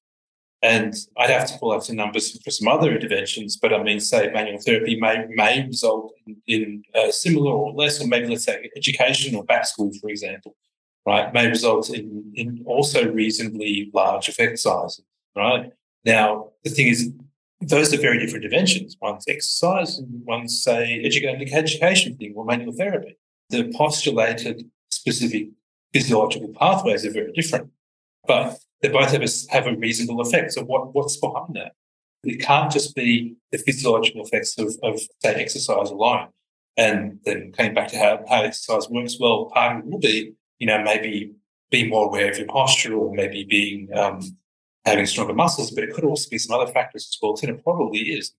And 0.63 0.93
I'd 1.17 1.31
have 1.31 1.47
to 1.47 1.57
pull 1.57 1.73
out 1.73 1.83
some 1.83 1.95
numbers 1.95 2.39
for 2.43 2.51
some 2.51 2.67
other 2.67 2.93
interventions, 2.93 3.57
but 3.57 3.73
I 3.73 3.81
mean, 3.81 3.99
say 3.99 4.31
manual 4.31 4.59
therapy 4.59 4.99
may, 4.99 5.25
may 5.29 5.65
result 5.65 6.13
in, 6.27 6.37
in 6.45 6.83
uh, 6.93 7.11
similar 7.11 7.51
or 7.51 7.73
less, 7.73 7.99
or 7.99 8.07
maybe 8.07 8.27
let's 8.27 8.43
say 8.43 8.69
education 8.75 9.35
or 9.35 9.43
back 9.43 9.65
school, 9.65 9.91
for 9.99 10.09
example, 10.09 10.55
right, 11.05 11.33
may 11.33 11.47
result 11.47 11.89
in, 11.89 12.31
in 12.35 12.63
also 12.67 13.11
reasonably 13.11 13.89
large 13.93 14.29
effect 14.29 14.59
sizes, 14.59 15.03
right? 15.35 15.71
Now, 16.05 16.49
the 16.63 16.69
thing 16.69 16.87
is, 16.89 17.11
those 17.61 17.93
are 17.93 17.97
very 17.97 18.17
different 18.17 18.43
interventions. 18.43 18.97
One's 19.01 19.25
exercise 19.27 19.99
and 19.99 20.25
one's, 20.25 20.63
say, 20.63 21.01
education 21.03 22.17
thing 22.17 22.33
or 22.35 22.45
manual 22.45 22.73
therapy. 22.73 23.17
The 23.49 23.71
postulated 23.75 24.69
specific 24.89 25.49
physiological 25.93 26.53
pathways 26.57 27.05
are 27.05 27.11
very 27.11 27.31
different, 27.33 27.69
but 28.25 28.57
they 28.81 28.89
both 28.89 29.11
have 29.11 29.21
a, 29.21 29.27
have 29.51 29.67
a 29.67 29.75
reasonable 29.75 30.21
effect. 30.21 30.53
So 30.53 30.63
what, 30.63 30.93
what's 30.95 31.17
behind 31.17 31.55
that? 31.55 31.73
It 32.23 32.41
can't 32.41 32.71
just 32.71 32.95
be 32.95 33.35
the 33.51 33.57
physiological 33.57 34.23
effects 34.23 34.57
of, 34.57 34.75
of 34.83 34.99
say, 35.19 35.35
exercise 35.35 35.89
alone. 35.89 36.27
And 36.77 37.19
then 37.25 37.51
coming 37.51 37.73
back 37.73 37.89
to 37.89 37.97
how, 37.97 38.23
how 38.29 38.43
exercise 38.43 38.89
works, 38.89 39.17
well, 39.19 39.45
part 39.53 39.77
of 39.77 39.83
it 39.83 39.91
will 39.91 39.99
be, 39.99 40.33
you 40.57 40.67
know, 40.67 40.81
maybe 40.81 41.33
being 41.69 41.89
more 41.89 42.05
aware 42.05 42.29
of 42.31 42.37
your 42.37 42.47
posture 42.47 42.93
or 42.93 43.13
maybe 43.13 43.43
being 43.43 43.89
um, 43.95 44.21
having 44.85 45.05
stronger 45.05 45.33
muscles, 45.33 45.71
but 45.71 45.83
it 45.83 45.93
could 45.93 46.03
also 46.03 46.29
be 46.29 46.37
some 46.37 46.59
other 46.59 46.71
factors 46.71 47.07
as 47.09 47.17
well. 47.21 47.37
And 47.41 47.51
it 47.51 47.63
probably 47.63 47.99
is. 47.99 48.33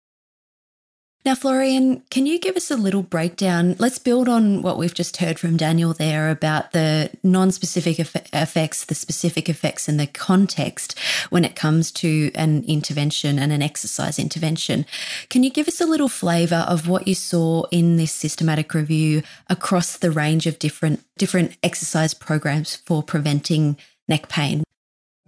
Now, 1.24 1.36
Florian, 1.36 2.02
can 2.10 2.26
you 2.26 2.40
give 2.40 2.56
us 2.56 2.68
a 2.68 2.76
little 2.76 3.04
breakdown? 3.04 3.76
Let's 3.78 4.00
build 4.00 4.28
on 4.28 4.60
what 4.60 4.76
we've 4.76 4.92
just 4.92 5.18
heard 5.18 5.38
from 5.38 5.56
Daniel 5.56 5.92
there 5.92 6.30
about 6.30 6.72
the 6.72 7.10
non 7.22 7.52
specific 7.52 8.00
effects, 8.00 8.84
the 8.86 8.96
specific 8.96 9.48
effects, 9.48 9.86
and 9.86 10.00
the 10.00 10.08
context 10.08 10.98
when 11.30 11.44
it 11.44 11.54
comes 11.54 11.92
to 11.92 12.32
an 12.34 12.64
intervention 12.66 13.38
and 13.38 13.52
an 13.52 13.62
exercise 13.62 14.18
intervention. 14.18 14.84
Can 15.30 15.44
you 15.44 15.50
give 15.50 15.68
us 15.68 15.80
a 15.80 15.86
little 15.86 16.08
flavour 16.08 16.64
of 16.66 16.88
what 16.88 17.06
you 17.06 17.14
saw 17.14 17.66
in 17.70 17.98
this 17.98 18.10
systematic 18.10 18.74
review 18.74 19.22
across 19.48 19.96
the 19.98 20.10
range 20.10 20.48
of 20.48 20.58
different, 20.58 21.04
different 21.18 21.56
exercise 21.62 22.14
programs 22.14 22.74
for 22.74 23.00
preventing 23.00 23.76
neck 24.08 24.28
pain? 24.28 24.64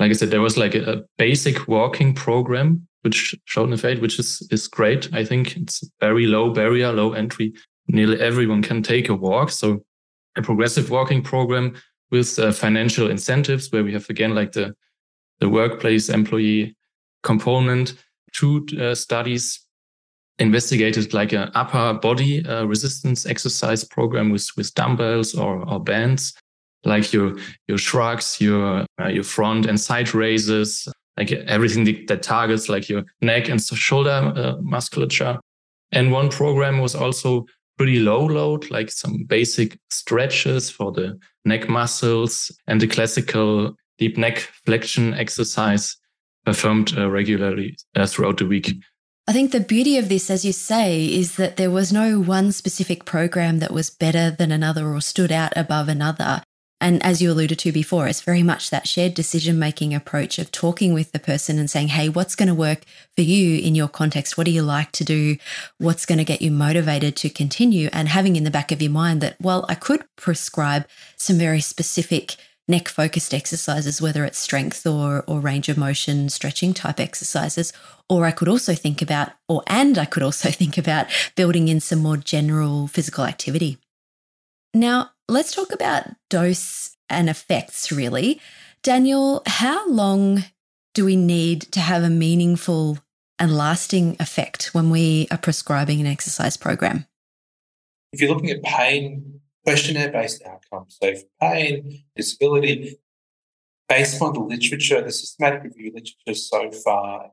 Like 0.04 0.10
I 0.10 0.14
said, 0.16 0.30
there 0.30 0.42
was 0.42 0.58
like 0.58 0.74
a 0.74 1.02
basic 1.16 1.66
walking 1.66 2.12
program 2.12 2.86
which 3.00 3.34
showed 3.46 3.68
an 3.68 3.72
effect, 3.72 4.02
which 4.02 4.18
is, 4.18 4.46
is 4.50 4.68
great. 4.68 5.08
I 5.14 5.24
think 5.24 5.56
it's 5.56 5.82
very 5.98 6.26
low 6.26 6.52
barrier, 6.52 6.92
low 6.92 7.14
entry. 7.14 7.54
Nearly 7.88 8.20
everyone 8.20 8.60
can 8.60 8.82
take 8.82 9.08
a 9.08 9.14
walk. 9.14 9.48
So 9.48 9.82
a 10.36 10.42
progressive 10.42 10.90
walking 10.90 11.22
program 11.22 11.76
with 12.10 12.38
uh, 12.38 12.52
financial 12.52 13.10
incentives 13.10 13.72
where 13.72 13.82
we 13.82 13.94
have 13.94 14.10
again 14.10 14.34
like 14.34 14.52
the, 14.52 14.74
the 15.40 15.48
workplace 15.48 16.10
employee 16.10 16.76
component. 17.22 17.94
Two 18.34 18.66
uh, 18.78 18.94
studies 18.94 19.58
investigated 20.38 21.14
like 21.14 21.32
an 21.32 21.50
upper 21.54 21.94
body 21.94 22.44
uh, 22.44 22.66
resistance 22.66 23.24
exercise 23.24 23.84
program 23.84 24.28
with, 24.28 24.46
with 24.54 24.74
dumbbells 24.74 25.34
or, 25.34 25.66
or 25.66 25.82
bands, 25.82 26.34
like 26.84 27.12
your, 27.12 27.36
your 27.68 27.78
shrugs, 27.78 28.40
your, 28.40 28.86
uh, 29.00 29.08
your 29.08 29.24
front 29.24 29.66
and 29.66 29.78
side 29.78 30.14
raises, 30.14 30.88
like 31.16 31.32
everything 31.32 31.84
that 32.06 32.22
targets 32.22 32.68
like 32.68 32.88
your 32.88 33.04
neck 33.20 33.48
and 33.48 33.62
shoulder 33.62 34.32
uh, 34.36 34.56
musculature. 34.60 35.38
And 35.92 36.10
one 36.10 36.28
program 36.28 36.80
was 36.80 36.94
also 36.94 37.46
pretty 37.76 38.00
low 38.00 38.24
load, 38.24 38.70
like 38.70 38.90
some 38.90 39.24
basic 39.24 39.78
stretches 39.90 40.70
for 40.70 40.92
the 40.92 41.18
neck 41.44 41.68
muscles 41.68 42.50
and 42.66 42.80
the 42.80 42.86
classical 42.86 43.74
deep 43.98 44.16
neck 44.16 44.38
flexion 44.64 45.14
exercise 45.14 45.96
performed 46.44 46.96
uh, 46.96 47.10
regularly 47.10 47.76
uh, 47.96 48.06
throughout 48.06 48.38
the 48.38 48.46
week. 48.46 48.72
I 49.26 49.32
think 49.32 49.52
the 49.52 49.60
beauty 49.60 49.96
of 49.96 50.10
this, 50.10 50.30
as 50.30 50.44
you 50.44 50.52
say, 50.52 51.06
is 51.06 51.36
that 51.36 51.56
there 51.56 51.70
was 51.70 51.92
no 51.92 52.20
one 52.20 52.52
specific 52.52 53.06
program 53.06 53.58
that 53.60 53.72
was 53.72 53.88
better 53.88 54.30
than 54.30 54.52
another 54.52 54.86
or 54.88 55.00
stood 55.00 55.32
out 55.32 55.54
above 55.56 55.88
another. 55.88 56.42
And 56.84 57.02
as 57.02 57.22
you 57.22 57.32
alluded 57.32 57.58
to 57.60 57.72
before, 57.72 58.08
it's 58.08 58.20
very 58.20 58.42
much 58.42 58.68
that 58.68 58.86
shared 58.86 59.14
decision 59.14 59.58
making 59.58 59.94
approach 59.94 60.38
of 60.38 60.52
talking 60.52 60.92
with 60.92 61.12
the 61.12 61.18
person 61.18 61.58
and 61.58 61.70
saying, 61.70 61.88
hey, 61.88 62.10
what's 62.10 62.34
going 62.34 62.50
to 62.50 62.54
work 62.54 62.82
for 63.16 63.22
you 63.22 63.58
in 63.58 63.74
your 63.74 63.88
context? 63.88 64.36
What 64.36 64.44
do 64.44 64.50
you 64.50 64.60
like 64.60 64.92
to 64.92 65.02
do? 65.02 65.38
What's 65.78 66.04
going 66.04 66.18
to 66.18 66.24
get 66.24 66.42
you 66.42 66.50
motivated 66.50 67.16
to 67.16 67.30
continue? 67.30 67.88
And 67.90 68.10
having 68.10 68.36
in 68.36 68.44
the 68.44 68.50
back 68.50 68.70
of 68.70 68.82
your 68.82 68.90
mind 68.90 69.22
that, 69.22 69.40
well, 69.40 69.64
I 69.66 69.76
could 69.76 70.04
prescribe 70.16 70.86
some 71.16 71.38
very 71.38 71.62
specific 71.62 72.36
neck 72.68 72.90
focused 72.90 73.32
exercises, 73.32 74.02
whether 74.02 74.26
it's 74.26 74.38
strength 74.38 74.86
or, 74.86 75.24
or 75.26 75.40
range 75.40 75.70
of 75.70 75.78
motion, 75.78 76.28
stretching 76.28 76.74
type 76.74 77.00
exercises. 77.00 77.72
Or 78.10 78.26
I 78.26 78.30
could 78.30 78.48
also 78.48 78.74
think 78.74 79.00
about, 79.00 79.30
or 79.48 79.62
and 79.68 79.96
I 79.96 80.04
could 80.04 80.22
also 80.22 80.50
think 80.50 80.76
about 80.76 81.06
building 81.34 81.68
in 81.68 81.80
some 81.80 82.00
more 82.00 82.18
general 82.18 82.88
physical 82.88 83.24
activity. 83.24 83.78
Now, 84.74 85.12
let's 85.28 85.54
talk 85.54 85.72
about 85.72 86.08
dose 86.30 86.96
and 87.08 87.28
effects, 87.28 87.90
really. 87.90 88.40
Daniel, 88.82 89.42
how 89.46 89.88
long 89.88 90.44
do 90.94 91.04
we 91.04 91.16
need 91.16 91.62
to 91.72 91.80
have 91.80 92.02
a 92.02 92.10
meaningful 92.10 92.98
and 93.38 93.56
lasting 93.56 94.16
effect 94.20 94.74
when 94.74 94.90
we 94.90 95.26
are 95.30 95.38
prescribing 95.38 96.00
an 96.00 96.06
exercise 96.06 96.56
program? 96.56 97.06
If 98.12 98.20
you're 98.20 98.32
looking 98.32 98.50
at 98.50 98.62
pain, 98.62 99.40
questionnaire 99.64 100.12
based 100.12 100.42
outcomes, 100.44 100.98
so 101.02 101.14
pain, 101.40 102.04
disability, 102.14 102.98
based 103.88 104.20
on 104.22 104.34
the 104.34 104.40
literature, 104.40 105.00
the 105.00 105.10
systematic 105.10 105.64
review 105.64 105.92
literature 105.94 106.34
so 106.34 106.70
far, 106.70 107.30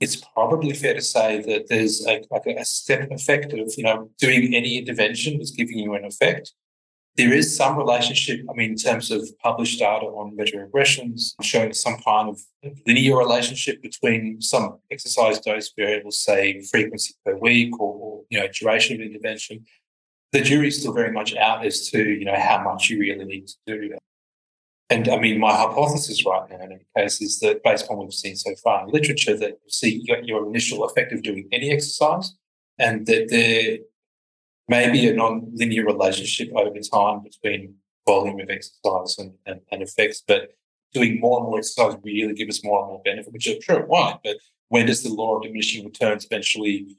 it's 0.00 0.16
probably 0.16 0.72
fair 0.72 0.94
to 0.94 1.02
say 1.02 1.42
that 1.42 1.68
there's 1.68 2.06
a, 2.06 2.24
like 2.30 2.46
a 2.46 2.64
step 2.64 3.10
effect 3.10 3.52
of, 3.52 3.72
you 3.76 3.82
know, 3.82 4.10
doing 4.18 4.54
any 4.54 4.78
intervention 4.78 5.40
is 5.40 5.50
giving 5.50 5.78
you 5.78 5.94
an 5.94 6.04
effect. 6.04 6.52
There 7.18 7.32
is 7.32 7.56
some 7.56 7.76
relationship, 7.76 8.46
I 8.48 8.52
mean, 8.54 8.70
in 8.70 8.76
terms 8.76 9.10
of 9.10 9.28
published 9.40 9.80
data 9.80 10.06
on 10.06 10.36
meta-regressions, 10.36 11.34
showing 11.42 11.72
some 11.72 11.96
kind 11.98 12.28
of 12.28 12.40
linear 12.86 13.18
relationship 13.18 13.82
between 13.82 14.40
some 14.40 14.78
exercise 14.88 15.40
dose 15.40 15.72
variables, 15.76 16.22
say 16.22 16.62
frequency 16.62 17.14
per 17.26 17.36
week 17.36 17.78
or, 17.80 17.92
or 17.92 18.22
you 18.30 18.38
know, 18.38 18.46
duration 18.56 19.00
of 19.00 19.06
intervention. 19.08 19.64
The 20.30 20.42
jury's 20.42 20.78
still 20.78 20.92
very 20.92 21.10
much 21.10 21.34
out 21.34 21.66
as 21.66 21.90
to, 21.90 21.98
you 22.00 22.24
know, 22.24 22.38
how 22.38 22.62
much 22.62 22.88
you 22.88 23.00
really 23.00 23.24
need 23.24 23.48
to 23.48 23.56
do. 23.66 23.98
And 24.88 25.08
I 25.08 25.18
mean, 25.18 25.40
my 25.40 25.56
hypothesis 25.56 26.24
right 26.24 26.48
now 26.48 26.56
in 26.56 26.62
any 26.62 26.86
case 26.96 27.20
is 27.20 27.40
that 27.40 27.64
based 27.64 27.88
on 27.90 27.96
what 27.96 28.06
we've 28.06 28.14
seen 28.14 28.36
so 28.36 28.54
far 28.62 28.84
in 28.84 28.92
literature, 28.92 29.36
that 29.36 29.58
you 29.64 29.70
see 29.70 30.04
your 30.04 30.46
initial 30.46 30.84
effect 30.84 31.12
of 31.12 31.24
doing 31.24 31.48
any 31.50 31.72
exercise 31.72 32.36
and 32.78 33.06
that 33.06 33.28
there 33.28 33.78
maybe 34.68 35.08
a 35.08 35.14
non-linear 35.14 35.84
relationship 35.84 36.50
over 36.54 36.78
time 36.78 37.22
between 37.22 37.74
volume 38.06 38.40
of 38.40 38.50
exercise 38.50 39.16
and, 39.18 39.34
and, 39.46 39.60
and, 39.72 39.82
effects, 39.82 40.22
but 40.26 40.54
doing 40.92 41.20
more 41.20 41.38
and 41.38 41.48
more 41.48 41.58
exercise 41.58 41.96
really 42.02 42.34
give 42.34 42.48
us 42.48 42.64
more 42.64 42.80
and 42.80 42.88
more 42.88 43.02
benefit, 43.04 43.32
which 43.32 43.48
I'm 43.48 43.60
sure 43.60 43.80
it 43.80 43.88
won't. 43.88 44.20
But 44.22 44.36
when 44.68 44.86
does 44.86 45.02
the 45.02 45.10
law 45.10 45.36
of 45.36 45.42
diminishing 45.42 45.84
returns 45.84 46.24
eventually 46.24 46.96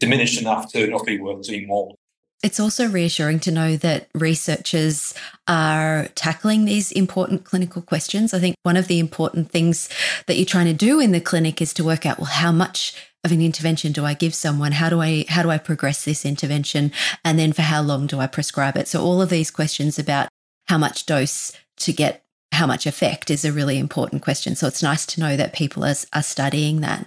diminish 0.00 0.40
enough 0.40 0.72
to 0.72 0.86
not 0.86 1.06
be 1.06 1.18
worth 1.18 1.42
doing 1.42 1.66
more? 1.66 1.94
It's 2.42 2.60
also 2.60 2.88
reassuring 2.88 3.40
to 3.40 3.50
know 3.50 3.76
that 3.76 4.08
researchers 4.14 5.12
are 5.48 6.08
tackling 6.14 6.64
these 6.66 6.92
important 6.92 7.44
clinical 7.44 7.82
questions. 7.82 8.32
I 8.32 8.38
think 8.38 8.54
one 8.62 8.76
of 8.76 8.86
the 8.86 9.00
important 9.00 9.50
things 9.50 9.88
that 10.26 10.36
you're 10.36 10.46
trying 10.46 10.66
to 10.66 10.72
do 10.72 11.00
in 11.00 11.10
the 11.10 11.20
clinic 11.20 11.60
is 11.60 11.74
to 11.74 11.84
work 11.84 12.06
out, 12.06 12.18
well, 12.18 12.26
how 12.26 12.52
much 12.52 12.94
of 13.28 13.32
an 13.32 13.42
intervention 13.42 13.92
do 13.92 14.06
I 14.06 14.14
give 14.14 14.34
someone? 14.34 14.72
How 14.72 14.88
do 14.88 15.02
I 15.02 15.26
how 15.28 15.42
do 15.42 15.50
I 15.50 15.58
progress 15.58 16.04
this 16.04 16.24
intervention? 16.24 16.92
And 17.24 17.38
then 17.38 17.52
for 17.52 17.62
how 17.62 17.82
long 17.82 18.06
do 18.06 18.20
I 18.20 18.26
prescribe 18.26 18.76
it? 18.76 18.88
So 18.88 19.02
all 19.02 19.20
of 19.20 19.28
these 19.28 19.50
questions 19.50 19.98
about 19.98 20.28
how 20.66 20.78
much 20.78 21.04
dose 21.04 21.52
to 21.78 21.92
get 21.92 22.24
how 22.52 22.66
much 22.66 22.86
effect 22.86 23.30
is 23.30 23.44
a 23.44 23.52
really 23.52 23.78
important 23.78 24.22
question. 24.22 24.56
So 24.56 24.66
it's 24.66 24.82
nice 24.82 25.04
to 25.06 25.20
know 25.20 25.36
that 25.36 25.52
people 25.52 25.84
are, 25.84 25.94
are 26.14 26.22
studying 26.22 26.80
that. 26.80 27.06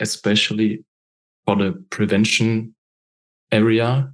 Especially 0.00 0.84
for 1.46 1.56
the 1.56 1.72
prevention 1.90 2.74
area, 3.52 4.10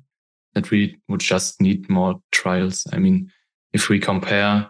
that 0.54 0.70
we 0.70 0.96
would 1.08 1.20
just 1.20 1.60
need 1.60 1.88
more 1.88 2.20
trials. 2.32 2.86
I 2.92 2.98
mean, 2.98 3.30
if 3.72 3.88
we 3.88 4.00
compare, 4.00 4.68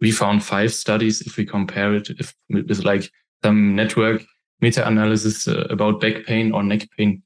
we 0.00 0.10
found 0.10 0.44
five 0.44 0.74
studies. 0.74 1.22
If 1.22 1.36
we 1.36 1.46
compare 1.46 1.94
it 1.94 2.10
if, 2.10 2.34
with 2.50 2.84
like 2.84 3.10
some 3.42 3.74
network 3.74 4.22
meta-analysis 4.62 5.48
uh, 5.48 5.66
about 5.68 6.00
back 6.00 6.24
pain 6.24 6.52
or 6.52 6.62
neck 6.62 6.88
pain, 6.96 7.22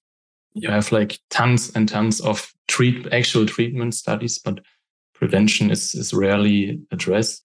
you 0.54 0.70
have 0.70 0.90
like 0.90 1.18
tons 1.30 1.70
and 1.76 1.88
tons 1.88 2.20
of 2.20 2.52
treat 2.66 3.06
actual 3.12 3.46
treatment 3.46 3.94
studies, 3.94 4.38
but 4.38 4.60
prevention 5.14 5.70
is, 5.70 5.94
is 5.94 6.12
rarely 6.12 6.80
addressed. 6.90 7.44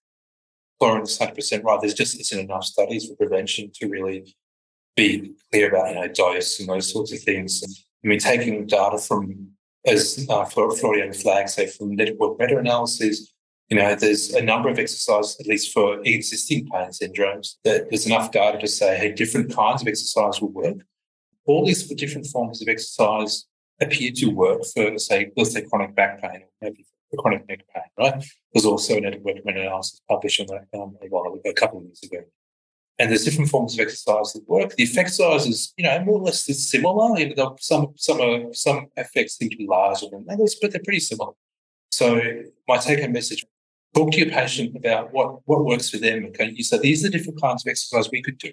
Lauren's 0.80 1.16
100% 1.18 1.62
right. 1.62 1.80
There's 1.80 1.94
just 1.94 2.18
isn't 2.18 2.40
enough 2.40 2.64
studies 2.64 3.06
for 3.06 3.14
prevention 3.14 3.70
to 3.74 3.88
really 3.88 4.34
be 4.96 5.32
clear 5.50 5.68
about, 5.68 5.90
you 5.90 5.94
know, 5.94 6.08
dose 6.08 6.58
and 6.58 6.68
those 6.68 6.90
sorts 6.90 7.12
of 7.12 7.20
things. 7.20 7.62
I 8.04 8.08
mean, 8.08 8.18
taking 8.18 8.66
data 8.66 8.98
from, 8.98 9.52
as 9.86 10.26
uh, 10.28 10.44
Florian 10.44 11.12
flagged, 11.12 11.50
say 11.50 11.66
from 11.66 11.94
network 11.94 12.38
meta-analysis, 12.38 13.31
you 13.72 13.78
know, 13.78 13.94
there's 13.94 14.34
a 14.34 14.42
number 14.42 14.68
of 14.68 14.78
exercises, 14.78 15.40
at 15.40 15.46
least 15.46 15.72
for 15.72 15.98
existing 16.04 16.68
pain 16.68 16.90
syndromes, 16.90 17.54
that 17.64 17.88
there's 17.88 18.04
enough 18.04 18.30
data 18.30 18.58
to 18.58 18.68
say, 18.68 18.98
hey, 18.98 19.12
different 19.12 19.50
kinds 19.50 19.80
of 19.80 19.88
exercise 19.88 20.42
will 20.42 20.52
work. 20.52 20.76
All 21.46 21.64
these 21.64 21.86
different 21.94 22.26
forms 22.26 22.60
of 22.60 22.68
exercise 22.68 23.46
appear 23.80 24.12
to 24.16 24.26
work 24.26 24.60
for, 24.74 24.98
say, 24.98 25.32
let's 25.38 25.52
say 25.54 25.62
chronic 25.62 25.94
back 25.94 26.20
pain 26.20 26.42
or 26.42 26.48
maybe 26.60 26.84
chronic 27.18 27.48
neck 27.48 27.64
pain, 27.74 27.84
right? 27.98 28.22
There's 28.52 28.66
also 28.66 28.98
a 28.98 29.00
network 29.00 29.42
meta-analysis 29.42 30.02
published 30.06 30.40
on 30.42 30.48
that 30.48 30.78
um, 30.78 30.98
a 31.02 31.06
while 31.08 31.32
ago, 31.32 31.48
a 31.48 31.54
couple 31.54 31.78
of 31.78 31.84
years 31.84 32.02
ago. 32.02 32.18
And 32.98 33.08
there's 33.08 33.24
different 33.24 33.48
forms 33.48 33.72
of 33.72 33.80
exercise 33.80 34.34
that 34.34 34.46
work. 34.46 34.76
The 34.76 34.82
effect 34.82 35.12
size 35.12 35.46
is, 35.46 35.72
you 35.78 35.84
know, 35.84 35.98
more 36.04 36.18
or 36.18 36.24
less 36.24 36.44
similar, 36.44 37.18
even 37.18 37.32
though 37.38 37.56
some 37.58 37.94
some 37.96 38.20
are, 38.20 38.52
some 38.52 38.88
effects 38.98 39.38
seem 39.38 39.48
to 39.48 39.56
be 39.56 39.66
larger 39.66 40.08
than 40.12 40.26
others, 40.28 40.56
but 40.60 40.72
they're 40.72 40.82
pretty 40.84 41.00
similar. 41.00 41.32
So 41.90 42.20
my 42.68 42.76
take-home 42.78 43.12
message 43.12 43.44
talk 43.94 44.12
to 44.12 44.18
your 44.18 44.30
patient 44.30 44.76
about 44.76 45.12
what, 45.12 45.40
what 45.46 45.64
works 45.64 45.90
for 45.90 45.98
them. 45.98 46.26
Okay. 46.26 46.52
You 46.54 46.64
say, 46.64 46.78
these 46.78 47.04
are 47.04 47.10
the 47.10 47.18
different 47.18 47.40
kinds 47.40 47.64
of 47.64 47.70
exercise 47.70 48.10
we 48.10 48.22
could 48.22 48.38
do. 48.38 48.52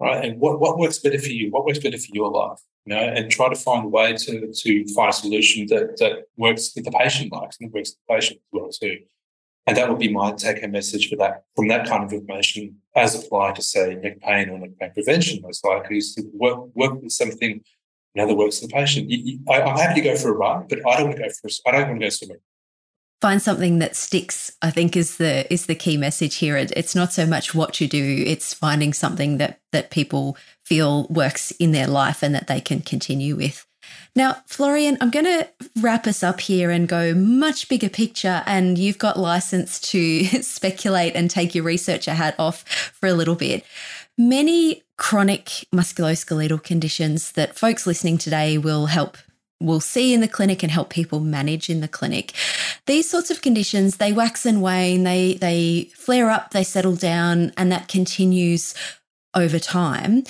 Right. 0.00 0.24
And 0.24 0.40
what, 0.40 0.60
what 0.60 0.78
works 0.78 0.98
better 0.98 1.18
for 1.18 1.28
you? 1.28 1.50
What 1.50 1.64
works 1.64 1.78
better 1.78 1.98
for 1.98 2.08
your 2.12 2.30
life? 2.30 2.58
You 2.86 2.94
know, 2.94 3.00
and 3.00 3.30
try 3.30 3.48
to 3.48 3.54
find 3.54 3.84
a 3.84 3.88
way 3.88 4.14
to, 4.14 4.52
to 4.52 4.94
find 4.94 5.10
a 5.10 5.12
solution 5.12 5.66
that, 5.68 5.98
that 5.98 6.24
works 6.36 6.72
with 6.74 6.84
the 6.84 6.90
patient 6.90 7.32
likes 7.32 7.56
and 7.60 7.72
works 7.72 7.92
the 7.92 8.14
patient 8.14 8.40
as 8.40 8.60
well 8.60 8.70
too. 8.70 8.98
And 9.68 9.76
that 9.76 9.88
would 9.88 10.00
be 10.00 10.12
my 10.12 10.32
take 10.32 10.60
home 10.60 10.72
message 10.72 11.08
for 11.08 11.14
that 11.16 11.44
from 11.54 11.68
that 11.68 11.86
kind 11.86 12.02
of 12.02 12.12
information 12.12 12.78
as 12.96 13.14
applied 13.14 13.54
to 13.54 13.62
say 13.62 13.94
neck 13.94 14.20
pain 14.20 14.48
or 14.48 14.58
neck 14.58 14.70
pain 14.80 14.90
prevention 14.92 15.40
most 15.40 15.64
likely 15.64 15.98
is 15.98 16.16
to 16.16 16.24
work 16.34 16.74
work 16.74 17.00
with 17.00 17.12
something 17.12 17.62
in 18.14 18.22
other 18.22 18.34
for 18.34 18.66
the 18.66 18.68
patient. 18.68 19.10
I, 19.48 19.60
am 19.60 19.76
happy 19.76 20.00
to 20.00 20.08
go 20.08 20.16
for 20.16 20.30
a 20.30 20.36
run, 20.36 20.66
but 20.68 20.80
I 20.86 20.96
don't 20.96 21.08
want 21.08 21.16
to 21.18 21.22
go 21.22 21.28
for. 21.30 21.48
A, 21.48 21.68
I 21.68 21.72
don't 21.72 21.88
want 21.88 22.00
to 22.00 22.06
go 22.06 22.10
swimming. 22.10 22.36
Find 23.22 23.40
something 23.40 23.78
that 23.78 23.94
sticks. 23.94 24.50
I 24.62 24.70
think 24.70 24.96
is 24.96 25.16
the 25.16 25.50
is 25.52 25.66
the 25.66 25.76
key 25.76 25.96
message 25.96 26.34
here. 26.34 26.56
It, 26.56 26.72
it's 26.76 26.96
not 26.96 27.12
so 27.12 27.24
much 27.24 27.54
what 27.54 27.80
you 27.80 27.86
do; 27.86 28.24
it's 28.26 28.52
finding 28.52 28.92
something 28.92 29.38
that 29.38 29.60
that 29.70 29.90
people 29.90 30.36
feel 30.64 31.06
works 31.08 31.52
in 31.52 31.70
their 31.70 31.86
life 31.86 32.24
and 32.24 32.34
that 32.34 32.48
they 32.48 32.60
can 32.60 32.80
continue 32.80 33.36
with. 33.36 33.64
Now, 34.14 34.38
Florian, 34.46 34.98
I'm 35.00 35.10
going 35.10 35.24
to 35.24 35.48
wrap 35.80 36.06
us 36.06 36.22
up 36.22 36.40
here 36.40 36.70
and 36.70 36.88
go 36.88 37.14
much 37.14 37.68
bigger 37.68 37.88
picture. 37.88 38.42
And 38.44 38.76
you've 38.76 38.98
got 38.98 39.18
license 39.18 39.80
to 39.92 40.24
speculate 40.42 41.14
and 41.14 41.30
take 41.30 41.54
your 41.54 41.64
researcher 41.64 42.14
hat 42.14 42.34
off 42.38 42.64
for 42.68 43.08
a 43.08 43.14
little 43.14 43.34
bit. 43.36 43.64
Many 44.18 44.82
chronic 44.98 45.66
musculoskeletal 45.74 46.62
conditions 46.62 47.32
that 47.32 47.56
folks 47.56 47.86
listening 47.86 48.18
today 48.18 48.58
will 48.58 48.86
help 48.86 49.16
will 49.62 49.80
see 49.80 50.12
in 50.12 50.20
the 50.20 50.28
clinic 50.28 50.62
and 50.62 50.72
help 50.72 50.90
people 50.90 51.20
manage 51.20 51.70
in 51.70 51.80
the 51.80 51.88
clinic. 51.88 52.32
These 52.86 53.08
sorts 53.08 53.30
of 53.30 53.42
conditions, 53.42 53.96
they 53.96 54.12
wax 54.12 54.44
and 54.44 54.60
wane, 54.62 55.04
they 55.04 55.34
they 55.34 55.90
flare 55.94 56.30
up, 56.30 56.50
they 56.50 56.64
settle 56.64 56.96
down, 56.96 57.52
and 57.56 57.70
that 57.72 57.88
continues 57.88 58.74
over 59.34 59.58
time. 59.58 60.24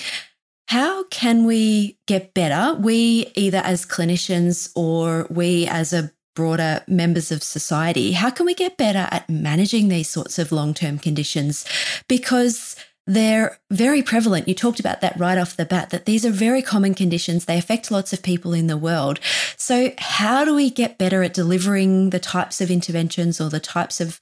How 0.69 1.05
can 1.05 1.45
we 1.45 1.99
get 2.07 2.35
better? 2.35 2.79
We, 2.81 3.31
either 3.35 3.59
as 3.59 3.85
clinicians 3.85 4.71
or 4.75 5.27
we 5.29 5.67
as 5.67 5.93
a 5.93 6.13
broader 6.35 6.83
members 6.87 7.31
of 7.31 7.43
society, 7.43 8.13
how 8.13 8.31
can 8.31 8.47
we 8.47 8.55
get 8.55 8.79
better 8.79 9.07
at 9.11 9.29
managing 9.29 9.89
these 9.89 10.09
sorts 10.09 10.39
of 10.39 10.53
long 10.53 10.73
term 10.73 10.99
conditions? 10.99 11.67
Because 12.09 12.77
they're 13.07 13.59
very 13.71 14.03
prevalent. 14.03 14.47
You 14.47 14.55
talked 14.55 14.79
about 14.79 15.01
that 15.01 15.19
right 15.19 15.39
off 15.39 15.57
the 15.57 15.65
bat, 15.65 15.91
that 15.91 16.05
these 16.05 16.25
are 16.25 16.31
very 16.31 16.63
common 16.63 16.95
conditions. 16.95 17.45
They 17.45 17.59
affect 17.59 17.91
lots 17.91 18.13
of 18.13 18.23
people 18.23 18.53
in 18.53 18.69
the 18.69 18.77
world. 18.77 19.19
So, 19.57 19.93
how 19.99 20.45
do 20.45 20.55
we 20.55 20.71
get 20.71 20.99
better 20.99 21.23
at 21.23 21.35
delivering 21.35 22.11
the 22.11 22.21
types 22.21 22.61
of 22.61 22.71
interventions 22.71 23.41
or 23.41 23.51
the 23.51 23.61
types 23.61 24.01
of 24.01 24.21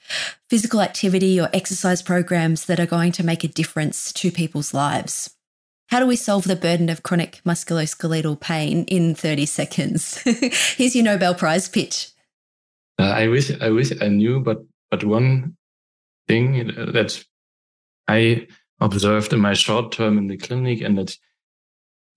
physical 0.48 0.80
activity 0.80 1.38
or 1.40 1.50
exercise 1.52 2.00
programs 2.00 2.66
that 2.66 2.80
are 2.80 2.86
going 2.86 3.12
to 3.12 3.24
make 3.24 3.44
a 3.44 3.48
difference 3.48 4.12
to 4.14 4.30
people's 4.30 4.72
lives? 4.72 5.36
How 5.88 5.98
do 5.98 6.06
we 6.06 6.16
solve 6.16 6.44
the 6.44 6.56
burden 6.56 6.88
of 6.88 7.02
chronic 7.02 7.40
musculoskeletal 7.44 8.40
pain 8.40 8.84
in 8.84 9.14
30 9.14 9.44
seconds? 9.44 10.18
Here's 10.76 10.94
your 10.94 11.04
Nobel 11.04 11.34
Prize 11.34 11.68
pitch. 11.68 12.12
Uh, 12.98 13.04
I 13.04 13.28
wish 13.28 13.50
I 13.60 13.70
wish 13.70 13.92
I 14.00 14.08
knew, 14.08 14.40
but 14.40 14.64
but 14.90 15.04
one 15.04 15.56
thing 16.28 16.68
that 16.68 17.24
I 18.06 18.46
observed 18.80 19.32
in 19.32 19.40
my 19.40 19.52
short 19.52 19.92
term 19.92 20.18
in 20.18 20.26
the 20.26 20.36
clinic 20.36 20.80
and 20.80 20.98
that 20.98 21.16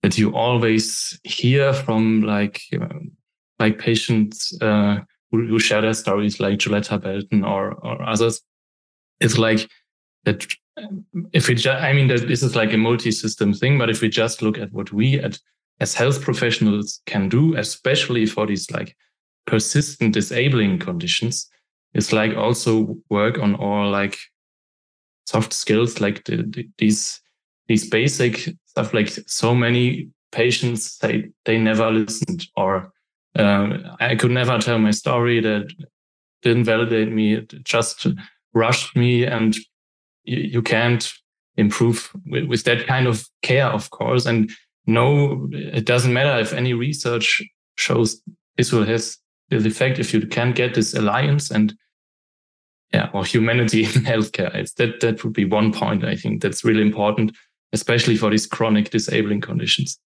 that 0.02 0.18
you 0.18 0.34
always 0.34 1.18
hear 1.24 1.72
from 1.72 2.22
like 2.22 2.60
like 3.58 3.78
patients 3.78 4.56
uh, 4.60 4.98
who, 5.30 5.46
who, 5.46 5.58
share 5.58 5.80
their 5.80 5.94
stories 5.94 6.40
like 6.40 6.58
Joletta 6.58 7.00
Belton 7.00 7.44
or 7.44 7.72
or 7.72 8.02
others. 8.02 8.42
It's 9.20 9.38
like 9.38 9.68
that 10.24 10.46
if 11.32 11.48
we 11.48 11.54
just, 11.54 11.82
I 11.82 11.92
mean 11.92 12.08
this 12.08 12.42
is 12.42 12.56
like 12.56 12.72
a 12.72 12.78
multi-system 12.78 13.54
thing 13.54 13.78
but 13.78 13.90
if 13.90 14.00
we 14.00 14.08
just 14.08 14.42
look 14.42 14.58
at 14.58 14.72
what 14.72 14.92
we 14.92 15.18
at 15.20 15.38
as 15.80 15.94
health 15.94 16.20
professionals 16.22 17.00
can 17.06 17.28
do 17.28 17.56
especially 17.56 18.26
for 18.26 18.46
these 18.46 18.70
like 18.70 18.96
persistent 19.46 20.14
disabling 20.14 20.78
conditions 20.78 21.48
it's 21.92 22.12
like 22.12 22.36
also 22.36 22.96
work 23.08 23.38
on 23.38 23.54
all 23.54 23.88
like 23.90 24.18
soft 25.24 25.52
skills 25.52 26.00
like 26.00 26.24
the, 26.24 26.36
the, 26.42 26.68
these 26.78 27.20
these 27.66 27.88
basic 27.88 28.54
stuff 28.66 28.92
like 28.92 29.08
so 29.26 29.54
many 29.54 30.08
patients 30.32 30.98
they 30.98 31.30
they 31.44 31.58
never 31.58 31.90
listened 31.90 32.46
or 32.56 32.92
uh, 33.38 33.78
i 34.00 34.14
could 34.14 34.30
never 34.30 34.58
tell 34.58 34.78
my 34.78 34.90
story 34.90 35.40
that 35.40 35.72
didn't 36.42 36.64
validate 36.64 37.10
me 37.10 37.34
it 37.34 37.54
just 37.64 38.06
rushed 38.54 38.96
me 38.96 39.24
and 39.24 39.56
you, 40.24 40.38
you 40.38 40.62
can't 40.62 41.12
improve 41.56 42.10
with, 42.26 42.44
with 42.44 42.64
that 42.64 42.86
kind 42.86 43.06
of 43.06 43.24
care 43.42 43.66
of 43.66 43.90
course. 43.90 44.26
And 44.26 44.50
no 44.86 45.48
it 45.52 45.86
doesn't 45.86 46.12
matter 46.12 46.38
if 46.38 46.52
any 46.52 46.74
research 46.74 47.42
shows 47.76 48.20
this 48.56 48.72
will 48.72 48.84
have 48.84 49.02
this 49.50 49.64
effect 49.64 49.98
if 49.98 50.12
you 50.12 50.26
can't 50.26 50.54
get 50.54 50.74
this 50.74 50.94
alliance 50.94 51.50
and 51.50 51.74
yeah, 52.94 53.10
or 53.12 53.24
humanity 53.24 53.82
in 53.84 53.90
healthcare. 54.12 54.54
It's 54.54 54.74
that 54.74 55.00
that 55.00 55.24
would 55.24 55.32
be 55.32 55.44
one 55.44 55.72
point 55.72 56.04
I 56.04 56.14
think 56.14 56.40
that's 56.40 56.64
really 56.64 56.82
important, 56.82 57.32
especially 57.72 58.16
for 58.16 58.30
these 58.30 58.46
chronic 58.46 58.90
disabling 58.90 59.40
conditions. 59.40 59.98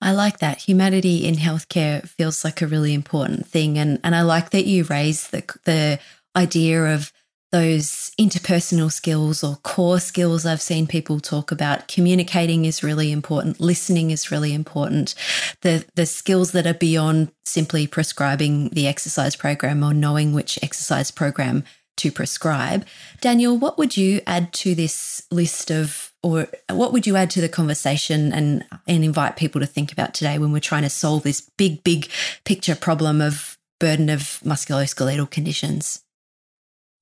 I 0.00 0.12
like 0.12 0.38
that. 0.38 0.62
Humanity 0.62 1.26
in 1.26 1.34
healthcare 1.34 2.08
feels 2.08 2.44
like 2.44 2.62
a 2.62 2.68
really 2.68 2.94
important 2.94 3.46
thing. 3.46 3.76
And 3.76 3.98
and 4.04 4.14
I 4.14 4.22
like 4.22 4.50
that 4.50 4.66
you 4.66 4.84
raise 4.84 5.28
the 5.28 5.42
the 5.64 5.98
idea 6.36 6.94
of 6.94 7.12
those 7.50 8.12
interpersonal 8.20 8.92
skills 8.92 9.42
or 9.42 9.56
core 9.56 9.98
skills 9.98 10.44
I've 10.44 10.60
seen 10.60 10.86
people 10.86 11.18
talk 11.18 11.50
about. 11.50 11.88
Communicating 11.88 12.66
is 12.66 12.82
really 12.82 13.10
important. 13.10 13.58
Listening 13.58 14.12
is 14.12 14.30
really 14.30 14.54
important. 14.54 15.16
The 15.62 15.84
the 15.96 16.06
skills 16.06 16.52
that 16.52 16.68
are 16.68 16.74
beyond 16.74 17.32
simply 17.44 17.88
prescribing 17.88 18.68
the 18.68 18.86
exercise 18.86 19.34
program 19.34 19.82
or 19.82 19.92
knowing 19.92 20.32
which 20.32 20.58
exercise 20.62 21.10
program 21.10 21.64
to 21.98 22.12
prescribe. 22.12 22.86
Daniel, 23.20 23.56
what 23.56 23.78
would 23.78 23.96
you 23.96 24.20
add 24.26 24.52
to 24.54 24.74
this 24.74 25.26
list 25.30 25.70
of, 25.70 26.12
or 26.22 26.48
what 26.70 26.92
would 26.92 27.06
you 27.06 27.16
add 27.16 27.30
to 27.30 27.40
the 27.40 27.48
conversation 27.48 28.32
and, 28.32 28.64
and 28.86 29.04
invite 29.04 29.36
people 29.36 29.60
to 29.60 29.66
think 29.66 29.92
about 29.92 30.14
today 30.14 30.38
when 30.38 30.52
we're 30.52 30.60
trying 30.60 30.82
to 30.82 30.90
solve 30.90 31.22
this 31.22 31.40
big, 31.56 31.84
big 31.84 32.08
picture 32.44 32.74
problem 32.74 33.20
of 33.20 33.58
burden 33.78 34.08
of 34.08 34.40
musculoskeletal 34.44 35.30
conditions? 35.30 36.02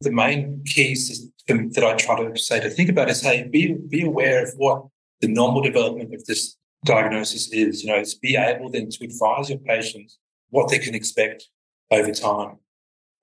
The 0.00 0.12
main 0.12 0.62
keys 0.66 1.26
that 1.48 1.85
I 1.85 1.94
try 1.94 2.22
to 2.22 2.38
say 2.38 2.61
to 2.61 2.68
think 2.68 2.90
about 2.90 3.09
is 3.09 3.22
hey, 3.22 3.48
be, 3.48 3.72
be 3.72 4.02
aware 4.04 4.44
of 4.44 4.52
what 4.56 4.87
the 5.20 5.28
normal 5.28 5.62
development 5.62 6.14
of 6.14 6.24
this 6.26 6.56
diagnosis 6.85 7.52
is. 7.52 7.82
You 7.82 7.90
know, 7.90 7.98
it's 7.98 8.14
be 8.14 8.37
able 8.37 8.70
then 8.70 8.90
to 8.90 9.04
advise 9.04 9.48
your 9.48 9.59
patients 9.59 10.18
what 10.50 10.70
they 10.70 10.78
can 10.78 10.94
expect 10.94 11.48
over 11.90 12.12
time. 12.12 12.59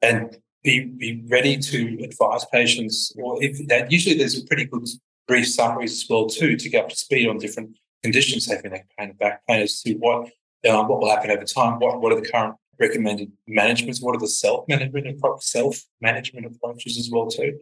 And 0.02 0.38
be, 0.64 0.86
be 0.86 1.24
ready 1.30 1.58
to 1.58 1.98
advise 2.04 2.46
patients, 2.46 3.14
or 3.18 3.44
if 3.44 3.68
that 3.68 3.92
usually 3.92 4.18
there's 4.18 4.42
a 4.42 4.46
pretty 4.46 4.66
good 4.66 4.88
brief 5.28 5.48
summaries 5.48 5.94
as 5.94 6.10
well 6.10 6.28
too 6.28 6.56
to 6.56 6.70
get 6.70 6.86
up 6.86 6.90
to 6.90 6.96
speed 6.96 7.28
on 7.28 7.38
different 7.38 7.78
conditions, 8.02 8.46
having 8.46 8.72
neck 8.72 8.88
pain 8.98 9.10
and 9.10 9.20
back 9.20 9.42
pain, 9.48 9.62
as 9.62 9.82
to 9.82 9.94
what 9.96 10.30
um, 10.70 10.88
what 10.88 11.00
will 11.00 11.10
happen 11.10 11.32
over 11.32 11.44
time, 11.44 11.80
what 11.80 12.02
what 12.02 12.14
are 12.14 12.20
the 12.20 12.30
current 12.30 12.56
recommended 12.80 13.32
managements, 13.48 14.02
what 14.02 14.16
are 14.16 14.20
the 14.20 14.28
self 14.28 14.66
management 14.68 15.20
self 15.40 15.84
management 16.02 16.46
approaches 16.46 16.98
as 16.98 17.10
well 17.12 17.28
too, 17.28 17.60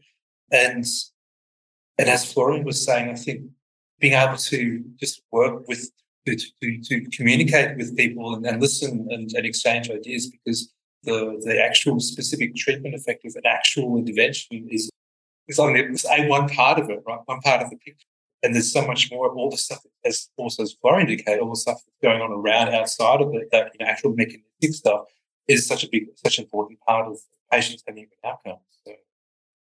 and 0.51 0.85
and 1.97 2.09
as 2.09 2.31
Florian 2.31 2.63
was 2.63 2.83
saying, 2.83 3.09
I 3.09 3.15
think 3.15 3.41
being 3.99 4.13
able 4.13 4.37
to 4.37 4.83
just 4.99 5.21
work 5.31 5.67
with 5.67 5.89
to, 6.27 6.35
to, 6.35 6.81
to 6.81 7.09
communicate 7.09 7.77
with 7.77 7.97
people 7.97 8.35
and, 8.35 8.45
and 8.45 8.61
listen 8.61 9.07
and, 9.09 9.31
and 9.31 9.45
exchange 9.45 9.89
ideas 9.89 10.27
because 10.27 10.71
the, 11.03 11.41
the 11.43 11.61
actual 11.61 11.99
specific 11.99 12.55
treatment 12.55 12.95
effect 12.95 13.25
of 13.25 13.35
an 13.35 13.45
actual 13.45 13.97
intervention 13.97 14.67
is, 14.69 14.89
is 15.47 15.59
only 15.59 15.81
a 15.81 16.27
one 16.27 16.47
part 16.47 16.79
of 16.79 16.89
it, 16.89 17.01
right? 17.05 17.19
One 17.25 17.41
part 17.41 17.61
of 17.61 17.69
the 17.69 17.77
picture. 17.77 18.05
And 18.43 18.55
there's 18.55 18.71
so 18.73 18.85
much 18.85 19.11
more 19.11 19.29
of 19.29 19.37
all 19.37 19.51
the 19.51 19.57
stuff, 19.57 19.79
as 20.03 20.29
also 20.35 20.63
as 20.63 20.73
Flora 20.81 21.01
indicated, 21.01 21.39
all 21.39 21.51
the 21.51 21.55
stuff 21.55 21.77
that's 21.85 21.97
going 22.01 22.21
on 22.21 22.31
around 22.31 22.69
outside 22.69 23.21
of 23.21 23.33
it, 23.33 23.49
that 23.51 23.71
you 23.79 23.85
know, 23.85 23.91
actual 23.91 24.13
mechanistic 24.15 24.73
stuff 24.73 25.01
is 25.47 25.67
such 25.67 25.83
a 25.83 25.89
big, 25.91 26.07
such 26.23 26.39
an 26.39 26.45
important 26.45 26.79
part 26.87 27.07
of 27.07 27.19
patients 27.51 27.83
having 27.85 28.05
good 28.05 28.27
outcomes. 28.27 28.61
So 28.85 28.93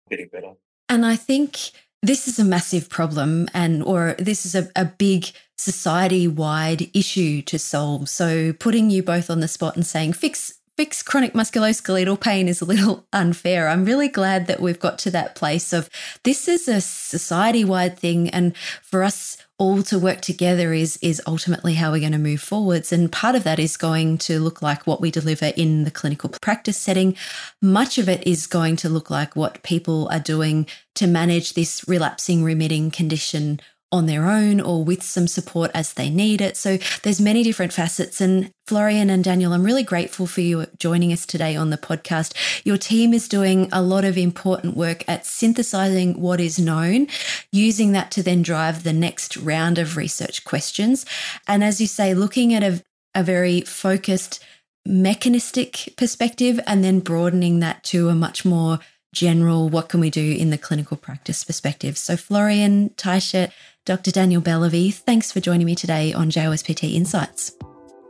getting 0.09 0.29
better. 0.31 0.53
And 0.87 1.05
I 1.05 1.15
think 1.15 1.71
this 2.01 2.27
is 2.27 2.39
a 2.39 2.43
massive 2.43 2.89
problem 2.89 3.47
and 3.53 3.83
or 3.83 4.15
this 4.17 4.45
is 4.45 4.55
a, 4.55 4.69
a 4.75 4.85
big 4.85 5.31
society 5.57 6.27
wide 6.27 6.89
issue 6.95 7.41
to 7.43 7.59
solve. 7.59 8.07
So 8.09 8.53
putting 8.53 8.89
you 8.89 9.03
both 9.03 9.29
on 9.29 9.39
the 9.39 9.47
spot 9.47 9.75
and 9.75 9.85
saying 9.85 10.13
fix 10.13 10.58
fix 10.79 11.03
chronic 11.03 11.33
musculoskeletal 11.33 12.17
pain 12.17 12.47
is 12.47 12.61
a 12.61 12.65
little 12.65 13.05
unfair. 13.11 13.67
I'm 13.67 13.83
really 13.83 14.07
glad 14.07 14.47
that 14.47 14.61
we've 14.61 14.79
got 14.79 14.97
to 14.99 15.11
that 15.11 15.35
place 15.35 15.73
of 15.73 15.89
this 16.23 16.47
is 16.47 16.69
a 16.69 16.79
society 16.79 17.65
wide 17.65 17.99
thing. 17.99 18.29
And 18.29 18.55
for 18.81 19.03
us 19.03 19.35
all 19.57 19.83
to 19.83 19.99
work 19.99 20.21
together 20.21 20.71
is, 20.71 20.97
is 21.01 21.21
ultimately 21.27 21.73
how 21.73 21.91
we're 21.91 21.99
going 21.99 22.13
to 22.13 22.17
move 22.17 22.39
forwards. 22.39 22.93
And 22.93 23.11
part 23.11 23.35
of 23.35 23.43
that 23.43 23.59
is 23.59 23.75
going 23.75 24.19
to 24.19 24.39
look 24.39 24.61
like 24.61 24.87
what 24.87 25.01
we 25.01 25.11
deliver 25.11 25.47
in 25.47 25.83
the 25.83 25.91
clinical 25.91 26.29
practice 26.41 26.77
setting. 26.77 27.17
Much 27.61 27.97
of 27.97 28.07
it 28.07 28.25
is 28.25 28.47
going 28.47 28.77
to 28.77 28.87
look 28.87 29.09
like 29.09 29.35
what 29.35 29.61
people 29.63 30.07
are 30.13 30.21
doing 30.21 30.65
to 30.95 31.07
manage 31.07 31.55
this 31.55 31.85
relapsing 31.89 32.41
remitting 32.41 32.89
condition 32.89 33.59
on 33.91 34.05
their 34.05 34.27
own 34.27 34.61
or 34.61 34.83
with 34.83 35.01
some 35.01 35.27
support 35.27 35.71
as 35.73 35.93
they 35.93 36.09
need 36.09 36.41
it. 36.41 36.55
So 36.55 36.77
there's 37.03 37.19
many 37.19 37.43
different 37.43 37.73
facets. 37.73 38.21
And 38.21 38.51
Florian 38.67 39.09
and 39.09 39.23
Daniel, 39.23 39.51
I'm 39.51 39.63
really 39.63 39.83
grateful 39.83 40.27
for 40.27 40.41
you 40.41 40.67
joining 40.77 41.11
us 41.11 41.25
today 41.25 41.55
on 41.55 41.71
the 41.71 41.77
podcast. 41.77 42.33
Your 42.63 42.77
team 42.77 43.13
is 43.13 43.27
doing 43.27 43.67
a 43.71 43.81
lot 43.81 44.05
of 44.05 44.17
important 44.17 44.77
work 44.77 45.03
at 45.07 45.25
synthesizing 45.25 46.21
what 46.21 46.39
is 46.39 46.59
known, 46.59 47.07
using 47.51 47.93
that 47.93 48.11
to 48.11 48.21
then 48.21 48.43
drive 48.43 48.83
the 48.83 48.93
next 48.93 49.37
round 49.37 49.79
of 49.79 49.97
research 49.97 50.43
questions. 50.43 51.05
And 51.47 51.63
as 51.63 51.81
you 51.81 51.87
say, 51.87 52.13
looking 52.13 52.53
at 52.53 52.63
a 52.63 52.83
a 53.15 53.23
very 53.23 53.61
focused 53.61 54.43
mechanistic 54.85 55.93
perspective 55.97 56.59
and 56.65 56.83
then 56.83 56.99
broadening 56.99 57.59
that 57.59 57.83
to 57.83 58.09
a 58.09 58.15
much 58.15 58.45
more 58.45 58.79
general 59.13 59.69
what 59.69 59.89
can 59.89 59.99
we 59.99 60.09
do 60.09 60.33
in 60.33 60.51
the 60.51 60.57
clinical 60.57 60.95
practice 60.95 61.43
perspective. 61.43 61.97
So 61.97 62.15
Florian 62.15 62.89
Teichert, 62.91 63.51
Dr. 63.89 64.11
Daniel 64.11 64.39
Belavy, 64.39 64.93
thanks 64.93 65.31
for 65.31 65.39
joining 65.39 65.65
me 65.65 65.73
today 65.73 66.13
on 66.13 66.29
JOSPT 66.29 66.93
Insights. 66.93 67.53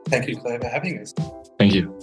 Thank 0.10 0.28
you, 0.28 0.36
Claire, 0.36 0.60
for 0.60 0.68
having 0.68 1.00
us. 1.00 1.14
Thank 1.58 1.74
you. 1.74 1.98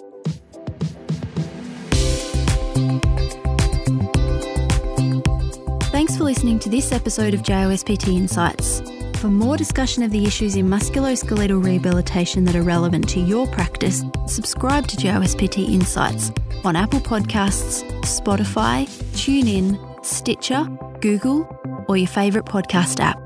Thanks 5.91 6.17
for 6.17 6.25
listening 6.25 6.59
to 6.61 6.71
this 6.71 6.91
episode 6.91 7.35
of 7.35 7.43
JOSPT 7.43 8.17
Insights. 8.17 8.81
For 9.21 9.29
more 9.29 9.59
discussion 9.59 10.03
of 10.03 10.11
the 10.11 10.25
issues 10.25 10.57
in 10.57 10.67
musculoskeletal 10.69 11.63
rehabilitation 11.63 12.47
that 12.47 12.57
are 12.57 12.63
relevant 12.63 13.07
to 13.11 13.21
your 13.21 13.47
practice, 13.49 14.03
subscribe 14.27 14.87
to 14.87 14.97
JOSPT 14.97 15.69
Insights 15.69 16.33
on 16.65 16.77
Apple 16.77 17.01
Podcasts, 17.01 17.85
Spotify, 18.05 18.89
TuneIn, 19.13 20.03
Stitcher, 20.03 20.65
Google, 21.03 21.47
or 21.89 21.99
your 21.99 22.09
favourite 22.09 22.47
podcast 22.47 23.01
app. 23.01 23.26